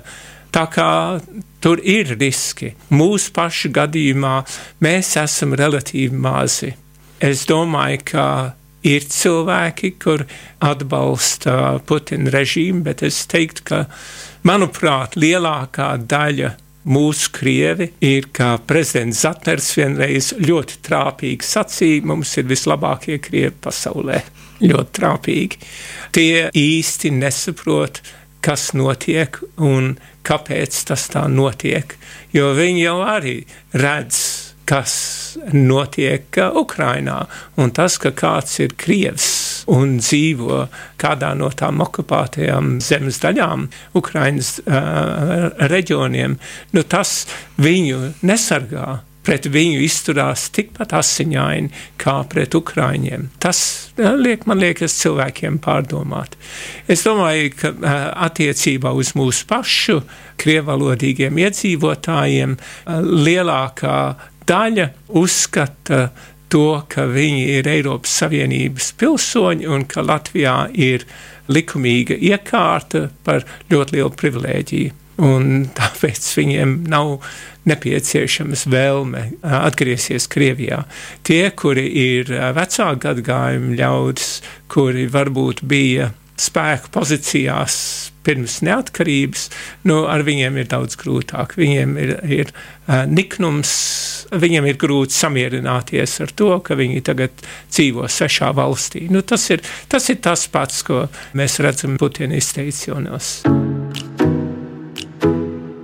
Tā 0.54 0.66
kā 0.72 0.90
tur 1.64 1.82
ir 1.84 2.16
riski. 2.20 2.74
Mūsu 2.94 3.34
pašu 3.36 3.72
gadījumā 3.76 4.38
mēs 4.84 5.16
esam 5.22 5.56
relatīvi 5.60 6.16
mazi. 6.16 6.74
Es 7.20 7.44
domāju, 7.50 8.04
ka 8.14 8.26
ir 8.88 9.04
cilvēki, 9.12 9.94
kur 10.00 10.24
atbalsta 10.64 11.80
Putina 11.88 12.32
režīmu, 12.32 12.84
bet 12.88 13.04
es 13.04 13.26
teiktu, 13.30 13.66
ka, 13.68 13.84
manuprāt, 14.48 15.20
lielākā 15.20 15.92
daļa 16.00 16.54
mūsu 16.90 17.34
krievi 17.36 17.90
ir, 18.06 18.30
kā 18.34 18.54
prezidents 18.68 19.24
Zatners 19.26 19.74
vienreiz 19.78 20.32
ļoti 20.40 20.80
trāpīgi 20.86 21.46
sacīja, 21.46 22.06
mums 22.08 22.36
ir 22.40 22.48
vislabākie 22.50 23.20
krievi 23.24 23.56
pasaulē. 23.62 24.22
Ļoti 24.60 24.92
trāpīgi. 24.98 25.60
Tie 26.16 26.50
īsti 26.52 27.14
nesaprot, 27.16 28.02
kas 28.46 28.72
notiek 28.78 29.40
un 29.58 29.96
kāpēc 30.28 30.84
tas 30.90 31.08
tā 31.12 31.26
notiek, 31.32 31.96
jo 32.36 32.54
viņi 32.58 32.86
jau 32.86 33.00
arī 33.06 33.36
redz 33.76 34.50
kas 34.70 34.94
notiek 35.54 36.38
Ukrainā, 36.54 37.24
un 37.58 37.72
tas, 37.74 37.98
ka 38.02 38.12
kāds 38.14 38.60
ir 38.62 38.76
krievs 38.78 39.30
un 39.70 39.98
dzīvo 39.98 40.68
kādā 41.02 41.32
no 41.38 41.50
tām 41.58 41.82
okupētajām 41.86 42.78
zemes 42.84 43.18
daļām, 43.24 43.66
Ukrainas 43.98 44.58
uh, 44.62 45.50
reģioniem, 45.74 46.38
nu 46.78 46.86
tas 46.86 47.24
viņu 47.58 48.14
nesargā 48.22 49.00
pret 49.26 49.46
viņu 49.52 49.82
izturās 49.84 50.48
tikpat 50.56 50.94
asiņaini 51.00 51.70
kā 52.02 52.16
pret 52.32 52.56
ukrāņiem. 52.58 53.28
Tas 53.42 53.60
liek, 53.98 54.46
man 54.50 54.62
liekas, 54.64 54.96
cilvēkiem 55.02 55.60
pārdomāt. 55.64 56.38
Es 56.88 57.04
domāju, 57.08 57.52
ka 57.60 57.74
attiecībā 58.30 58.94
uz 58.96 59.14
mūsu 59.20 59.46
pašu 59.50 60.00
krievalodīgiem 60.40 61.40
iedzīvotājiem 61.46 62.58
lielākā 63.28 64.00
daļa 64.50 64.90
uzskata 65.20 66.04
to, 66.50 66.70
ka 66.90 67.06
viņi 67.10 67.44
ir 67.60 67.70
Eiropas 67.70 68.16
Savienības 68.24 68.94
pilsoņi 68.98 69.70
un 69.70 69.86
ka 69.90 70.02
Latvijā 70.06 70.64
ir 70.74 71.06
likumīga 71.50 72.18
iekārta 72.18 73.08
par 73.26 73.46
ļoti 73.70 73.98
lielu 73.98 74.16
privilēģiju. 74.18 74.96
Un 75.20 75.66
tāpēc 75.76 76.28
viņiem 76.40 76.76
nav 76.90 77.18
nepieciešams 77.70 78.66
vēlme 78.72 79.26
atgriezties 79.44 80.30
Krievijā. 80.32 80.86
Tie, 81.28 81.44
kuri 81.52 81.86
ir 82.02 82.32
vecāku 82.56 83.04
gadagājumu 83.08 83.76
ļaudis, 83.80 84.32
kuri 84.72 85.10
varbūt 85.12 85.66
bija 85.68 86.14
spēku 86.40 86.92
pozīcijās 86.96 87.76
pirms 88.24 88.60
neatkarības, 88.66 89.48
nu, 89.90 90.04
ar 90.12 90.24
viņiem 90.28 90.60
ir 90.62 90.68
daudz 90.72 90.98
grūtāk. 91.00 91.56
Viņiem 91.60 91.96
ir, 92.02 92.14
ir 92.30 92.52
uh, 92.54 93.04
niknums, 93.10 93.72
viņiem 94.32 94.70
ir 94.70 94.80
grūti 94.80 95.18
samierināties 95.18 96.20
ar 96.26 96.36
to, 96.38 96.52
ka 96.64 96.78
viņi 96.80 97.04
tagad 97.10 97.44
dzīvo 97.72 98.08
svešā 98.12 98.54
valstī. 98.60 99.08
Nu, 99.12 99.24
tas, 99.24 99.50
ir, 99.54 99.64
tas 99.92 100.12
ir 100.14 100.22
tas 100.24 100.48
pats, 100.52 100.84
ko 100.88 101.08
mēs 101.40 101.60
redzam 101.64 101.98
Putina 102.00 102.40
izteicionos. 102.40 103.40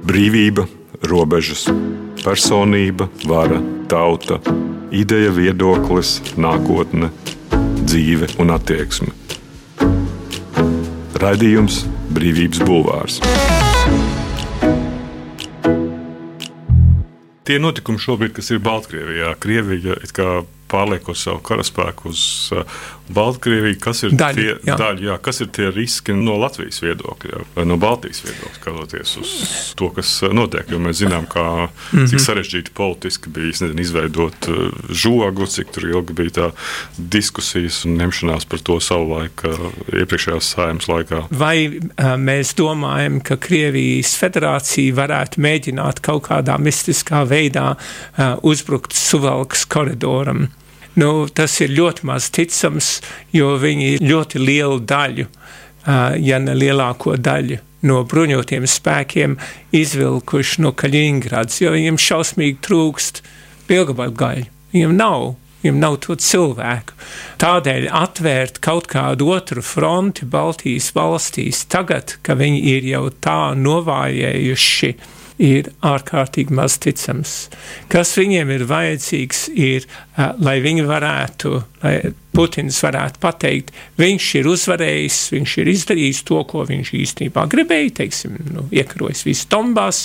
Brīvība, 0.05 0.65
robežas, 1.09 1.65
personība, 2.23 3.09
vara, 3.27 3.59
tauta, 3.91 4.39
ideja, 4.95 5.33
viedoklis, 5.35 6.17
nākotne, 6.39 7.11
dzīve 7.83 8.31
un 8.41 8.55
attieksme. 8.55 9.11
Raidījums 11.21 11.83
Brīvības 12.15 12.63
Bulvārs. 12.67 13.21
Tie 17.45 17.59
notikumi 17.61 18.01
šobrīd, 18.01 18.33
kas 18.33 18.49
ir 18.55 18.61
Baltkrievijā, 18.65 19.35
Krievija 19.37 19.99
pārliekot 20.71 21.17
savu 21.17 21.43
karaspēku 21.45 22.09
uz 22.09 22.23
Baltkrieviju, 23.13 23.77
kas 23.81 24.01
ir, 24.07 24.15
daļa, 24.17 24.35
tie, 24.39 24.53
jā. 24.65 24.75
daļa, 24.79 25.03
jā, 25.05 25.15
kas 25.21 25.41
ir 25.43 25.49
tie 25.53 25.67
riski 25.73 26.15
no 26.17 26.39
Latvijas 26.41 26.81
viedokļa 26.81 27.43
vai 27.53 27.65
no 27.69 27.77
Baltijas 27.81 28.23
viedokļa, 28.25 28.53
skatoties 28.57 29.11
uz 29.21 29.33
to, 29.77 29.91
kas 29.93 30.13
uh, 30.25 30.33
notiek. 30.33 30.71
Jo 30.73 30.79
mēs 30.81 31.03
zinām, 31.03 31.27
kā, 31.29 31.45
cik 31.91 31.99
mm 31.99 32.05
-hmm. 32.05 32.23
sarežģīti 32.25 32.73
politiski 32.73 33.29
bija 33.29 33.53
nezinu, 33.53 33.81
izveidot 33.81 34.49
uh, 34.49 34.73
žogu, 34.89 35.45
cik 35.45 35.77
ilgi 35.83 36.17
bija 36.17 36.35
tā 36.39 36.49
diskusijas 36.97 37.83
un 37.85 37.97
ņemšanās 38.01 38.49
par 38.49 38.59
to 38.59 38.79
savu 38.79 39.09
laiku 39.13 39.53
iepriekšējās 39.93 40.51
saimnes 40.55 40.89
laikā. 40.89 41.27
Vai 41.29 41.79
mēs 42.17 42.55
domājam, 42.57 43.21
ka 43.21 43.37
Krievijas 43.37 44.15
federācija 44.17 44.95
varētu 44.97 45.41
mēģināt 45.41 46.01
kaut 46.01 46.27
kādā 46.29 46.57
mistiskā 46.57 47.21
veidā 47.29 47.75
uzbrukt 48.41 48.93
Suvalkas 48.93 49.65
koridoram? 49.65 50.47
Nu, 50.95 51.27
tas 51.27 51.57
ir 51.59 51.73
ļoti 51.75 52.07
maz 52.07 52.29
ticams, 52.31 52.99
jo 53.35 53.55
viņi 53.59 53.97
ļoti 53.99 54.39
lielu 54.39 54.79
daļu, 54.87 55.25
ja 56.23 56.41
ne 56.41 56.55
lielāko 56.57 57.17
daļu 57.19 57.59
no 57.85 58.01
bruņotiem 58.09 58.65
spēkiem 58.65 59.35
izvilkuši 59.75 60.63
no 60.65 60.71
Kaļiņgrads, 60.73 61.61
jo 61.61 61.73
viņiem 61.75 61.99
šausmīgi 62.01 62.61
trūkst 62.65 63.21
pilgabalu 63.69 64.15
gaļu. 64.17 64.47
Viņiem 64.73 64.95
nav. 64.97 65.33
Viņam 65.65 65.79
nav 65.81 65.95
to 66.03 66.13
cilvēku. 66.21 66.93
Tādēļ 67.41 67.87
atvērt 67.89 68.59
kaut 68.61 68.85
kādu 68.91 69.31
otru 69.33 69.63
fronti 69.65 70.27
Baltijas 70.29 70.91
valstīs, 70.93 71.63
tagad, 71.73 72.19
kad 72.21 72.37
viņi 72.37 72.59
ir 72.69 72.85
jau 72.91 73.07
tā 73.09 73.55
novājējuši 73.57 74.91
ir 75.41 75.71
ārkārtīgi 75.85 76.55
maz 76.55 76.77
ticams. 76.81 77.33
Kas 77.91 78.13
viņiem 78.17 78.53
ir 78.55 78.65
vajadzīgs, 78.69 79.47
ir, 79.51 79.87
lai 80.15 80.59
viņi 80.63 80.85
varētu, 80.87 81.51
lai 81.83 81.95
Putins 82.35 82.77
varētu 82.83 83.19
pateikt, 83.23 83.71
viņš 83.99 84.29
ir 84.39 84.49
uzvarējis, 84.51 85.19
viņš 85.35 85.57
ir 85.61 85.71
izdarījis 85.71 86.23
to, 86.27 86.41
ko 86.49 86.65
viņš 86.67 86.91
īstenībā 86.99 87.45
gribēja, 87.51 87.93
teiksim, 88.01 88.39
nu, 88.55 88.65
iekarojis 88.75 89.23
visu 89.27 89.47
Tombās, 89.51 90.01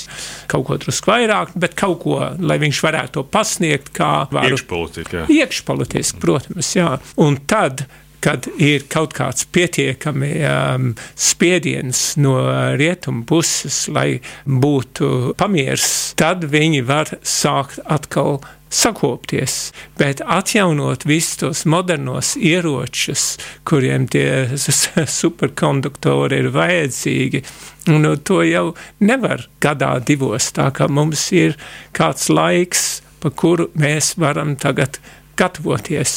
kaut 0.50 0.68
ko 0.68 0.78
drusku 0.82 1.10
vairāk, 1.10 1.54
bet 1.58 1.74
kaut 1.78 2.02
ko, 2.04 2.20
lai 2.38 2.60
viņš 2.62 2.84
varētu 2.86 3.18
to 3.18 3.26
pasniegt 3.30 3.90
kā 3.96 4.12
varu. 4.30 4.54
Iekšpolitika. 4.54 5.26
Iekšpolitiski, 5.30 6.22
protams, 6.22 6.74
jā. 6.78 6.94
Un 7.22 7.40
tad 7.50 7.86
kad 8.24 8.46
ir 8.60 8.86
kaut 8.92 9.14
kāds 9.16 9.46
pietiekami 9.52 10.30
um, 10.44 10.92
spiediens 11.16 12.14
no 12.20 12.36
rietumu 12.78 13.24
puses, 13.28 13.86
lai 13.88 14.20
būtu 14.46 15.34
pamiers, 15.40 16.14
tad 16.20 16.46
viņi 16.52 16.84
var 16.88 17.14
sākt 17.22 17.80
atkal 17.84 18.40
sakopties, 18.70 19.72
bet 19.98 20.22
atjaunot 20.22 21.04
visus 21.08 21.40
tos 21.40 21.64
modernos 21.66 22.36
ieročus, 22.38 23.34
kuriem 23.66 24.06
tie 24.10 24.46
superkonduktori 25.20 26.38
ir 26.44 26.50
vajadzīgi, 26.54 27.42
nu, 27.90 28.14
to 28.16 28.44
jau 28.46 28.66
nevar 29.02 29.48
gadā 29.62 29.96
divos, 30.06 30.52
tā 30.54 30.70
kā 30.76 30.86
mums 30.88 31.28
ir 31.34 31.58
kāds 31.96 32.30
laiks, 32.30 33.00
pa 33.20 33.32
kuru 33.34 33.68
mēs 33.74 34.14
varam 34.20 34.54
tagad 34.56 35.00
gatavoties. 35.40 36.14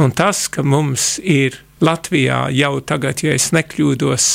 Un 0.00 0.14
tas, 0.16 0.46
ka 0.52 0.62
mums 0.62 1.16
ir 1.24 1.58
Latvijā 1.80 2.50
jau 2.52 2.74
tagad, 2.84 3.22
ja 3.24 3.32
es 3.32 3.50
nekļūdos, 3.56 4.26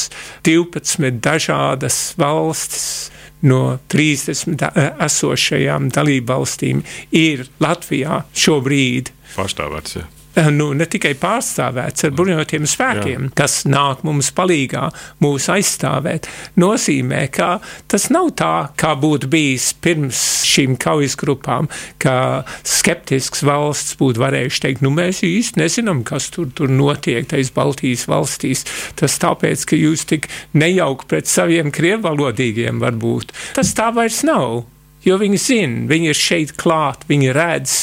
12 0.47 1.21
dažādas 1.21 1.99
valstis 2.17 3.11
no 3.45 3.77
30 3.93 4.57
da 4.57 4.71
esošajām 5.05 5.91
dalību 5.93 6.31
valstīm 6.33 6.81
ir 7.13 7.45
Latvijā 7.61 8.23
šobrīd. 8.33 9.13
Pārstāvēts, 9.35 9.99
ja. 9.99 10.09
Nu, 10.58 10.69
ne 10.76 10.86
tikai 10.89 11.13
pārstāvēts 11.19 12.08
ar 12.08 12.13
bruņotiem 12.15 12.65
spēkiem, 12.69 13.28
Jā. 13.30 13.34
kas 13.39 13.58
nāk 13.69 14.04
mums 14.08 14.32
palīgā, 14.36 14.88
mūs 15.24 15.48
aizstāvēt, 15.52 16.28
nozīmē, 16.60 17.26
ka 17.34 17.60
tas 17.91 18.10
nav 18.13 18.32
tā, 18.39 18.52
kā 18.80 18.93
būtu 19.00 19.30
bijis 19.32 19.71
pirms 19.84 20.21
šīm 20.48 20.76
kaujas 20.82 21.17
grupām, 21.19 21.69
ka 22.02 22.43
skeptisks 22.67 23.45
valsts 23.48 23.98
būtu 24.00 24.24
varējuši 24.24 24.63
teikt, 24.67 24.86
nu 24.86 24.91
mēs 24.95 25.24
īsti 25.26 25.62
nezinām, 25.62 26.04
kas 26.08 26.30
tur, 26.36 26.52
tur 26.56 26.71
notiek 26.71 27.28
tais 27.32 27.52
Baltijas 27.56 28.08
valstīs. 28.12 28.65
Tas 29.00 29.17
tāpēc, 29.21 29.65
ka 29.69 29.80
jūs 29.80 30.06
tik 30.10 30.30
nejauki 30.58 31.10
pret 31.12 31.32
saviem 31.32 31.71
krievvalodīgiem 31.76 32.84
varbūt. 32.84 33.36
Tas 33.58 33.74
tā 33.78 33.91
vairs 33.95 34.24
nav 34.28 34.65
jo 35.05 35.17
viņi 35.21 35.39
zina, 35.41 35.85
viņi 35.89 36.11
ir 36.11 36.19
šeit 36.19 36.53
klāt, 36.59 37.05
viņi 37.09 37.31
redz, 37.35 37.75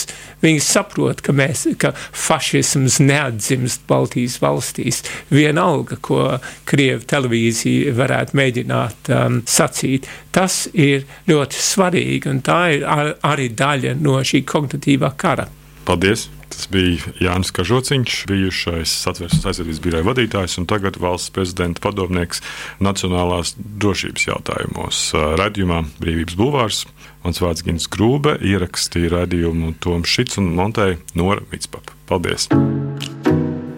viņi 0.43 0.63
saprot, 0.65 1.23
ka, 1.25 1.35
mēs, 1.37 1.65
ka 1.81 1.93
fašisms 1.97 2.99
neatdzimst 3.03 3.87
Baltijas 3.91 4.39
valstīs. 4.43 5.03
Vienalga, 5.33 5.99
ko 6.03 6.37
Krievu 6.69 7.07
televīzija 7.09 7.95
varētu 7.99 8.39
mēģināt 8.39 9.13
um, 9.15 9.41
sacīt, 9.47 10.11
tas 10.35 10.67
ir 10.73 11.07
ļoti 11.31 11.65
svarīgi, 11.71 12.31
un 12.33 12.45
tā 12.45 12.61
ir 12.77 12.87
ar, 12.89 13.17
arī 13.33 13.51
daļa 13.57 13.97
no 14.03 14.21
šī 14.27 14.45
kognitīvā 14.49 15.15
kara. 15.17 15.49
Paldies! 15.87 16.29
Tas 16.53 16.67
bija 16.69 17.13
Jānis 17.17 17.49
Kažociņš, 17.57 18.17
bijušais 18.29 18.93
satversmes 19.07 19.47
aizsardzības 19.49 19.79
biroja 19.81 20.05
vadītājs 20.05 20.59
un 20.61 20.67
tagad 20.69 20.99
valsts 21.01 21.33
prezidenta 21.33 21.81
padomnieks 21.81 22.43
nacionālās 22.85 23.55
drošības 23.57 24.27
jautājumos. 24.29 25.01
Radījumā 25.41 25.81
Brīvības 25.97 26.37
bulvārs 26.37 26.83
Mans 27.23 27.39
vārds 27.39 27.63
Gins 27.63 27.87
Grūbe, 27.87 28.35
ierakstīja 28.43 29.13
radījumu 29.13 29.77
Toms 29.83 30.11
Šits 30.11 30.41
un 30.43 30.51
montēja 30.59 30.99
Nora 31.19 31.45
Mitspapa. 31.53 31.95
Paldies! 32.11 32.49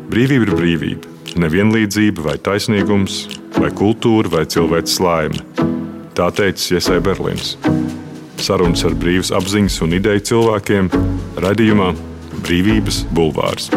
Brīvība 0.08 0.48
ir 0.48 0.54
brīvība, 0.54 1.12
nevienlīdzība 1.42 2.24
vai 2.24 2.38
taisnīgums, 2.40 3.24
vai 3.58 3.68
kultūra 3.76 4.32
vai 4.32 4.44
cilvēks 4.48 4.96
laime. 5.04 5.44
Tā 6.16 6.30
teica 6.32 6.78
Iesai 6.78 7.00
Berlīns. 7.04 7.56
Sarunas 8.40 8.84
ar 8.88 8.96
brīvas 8.96 9.34
apziņas 9.34 9.80
un 9.84 9.96
ideju 9.98 10.26
cilvēkiem 10.32 10.92
radījumā 11.44 11.92
Brīvības 12.44 13.04
bulvārs. 13.16 13.70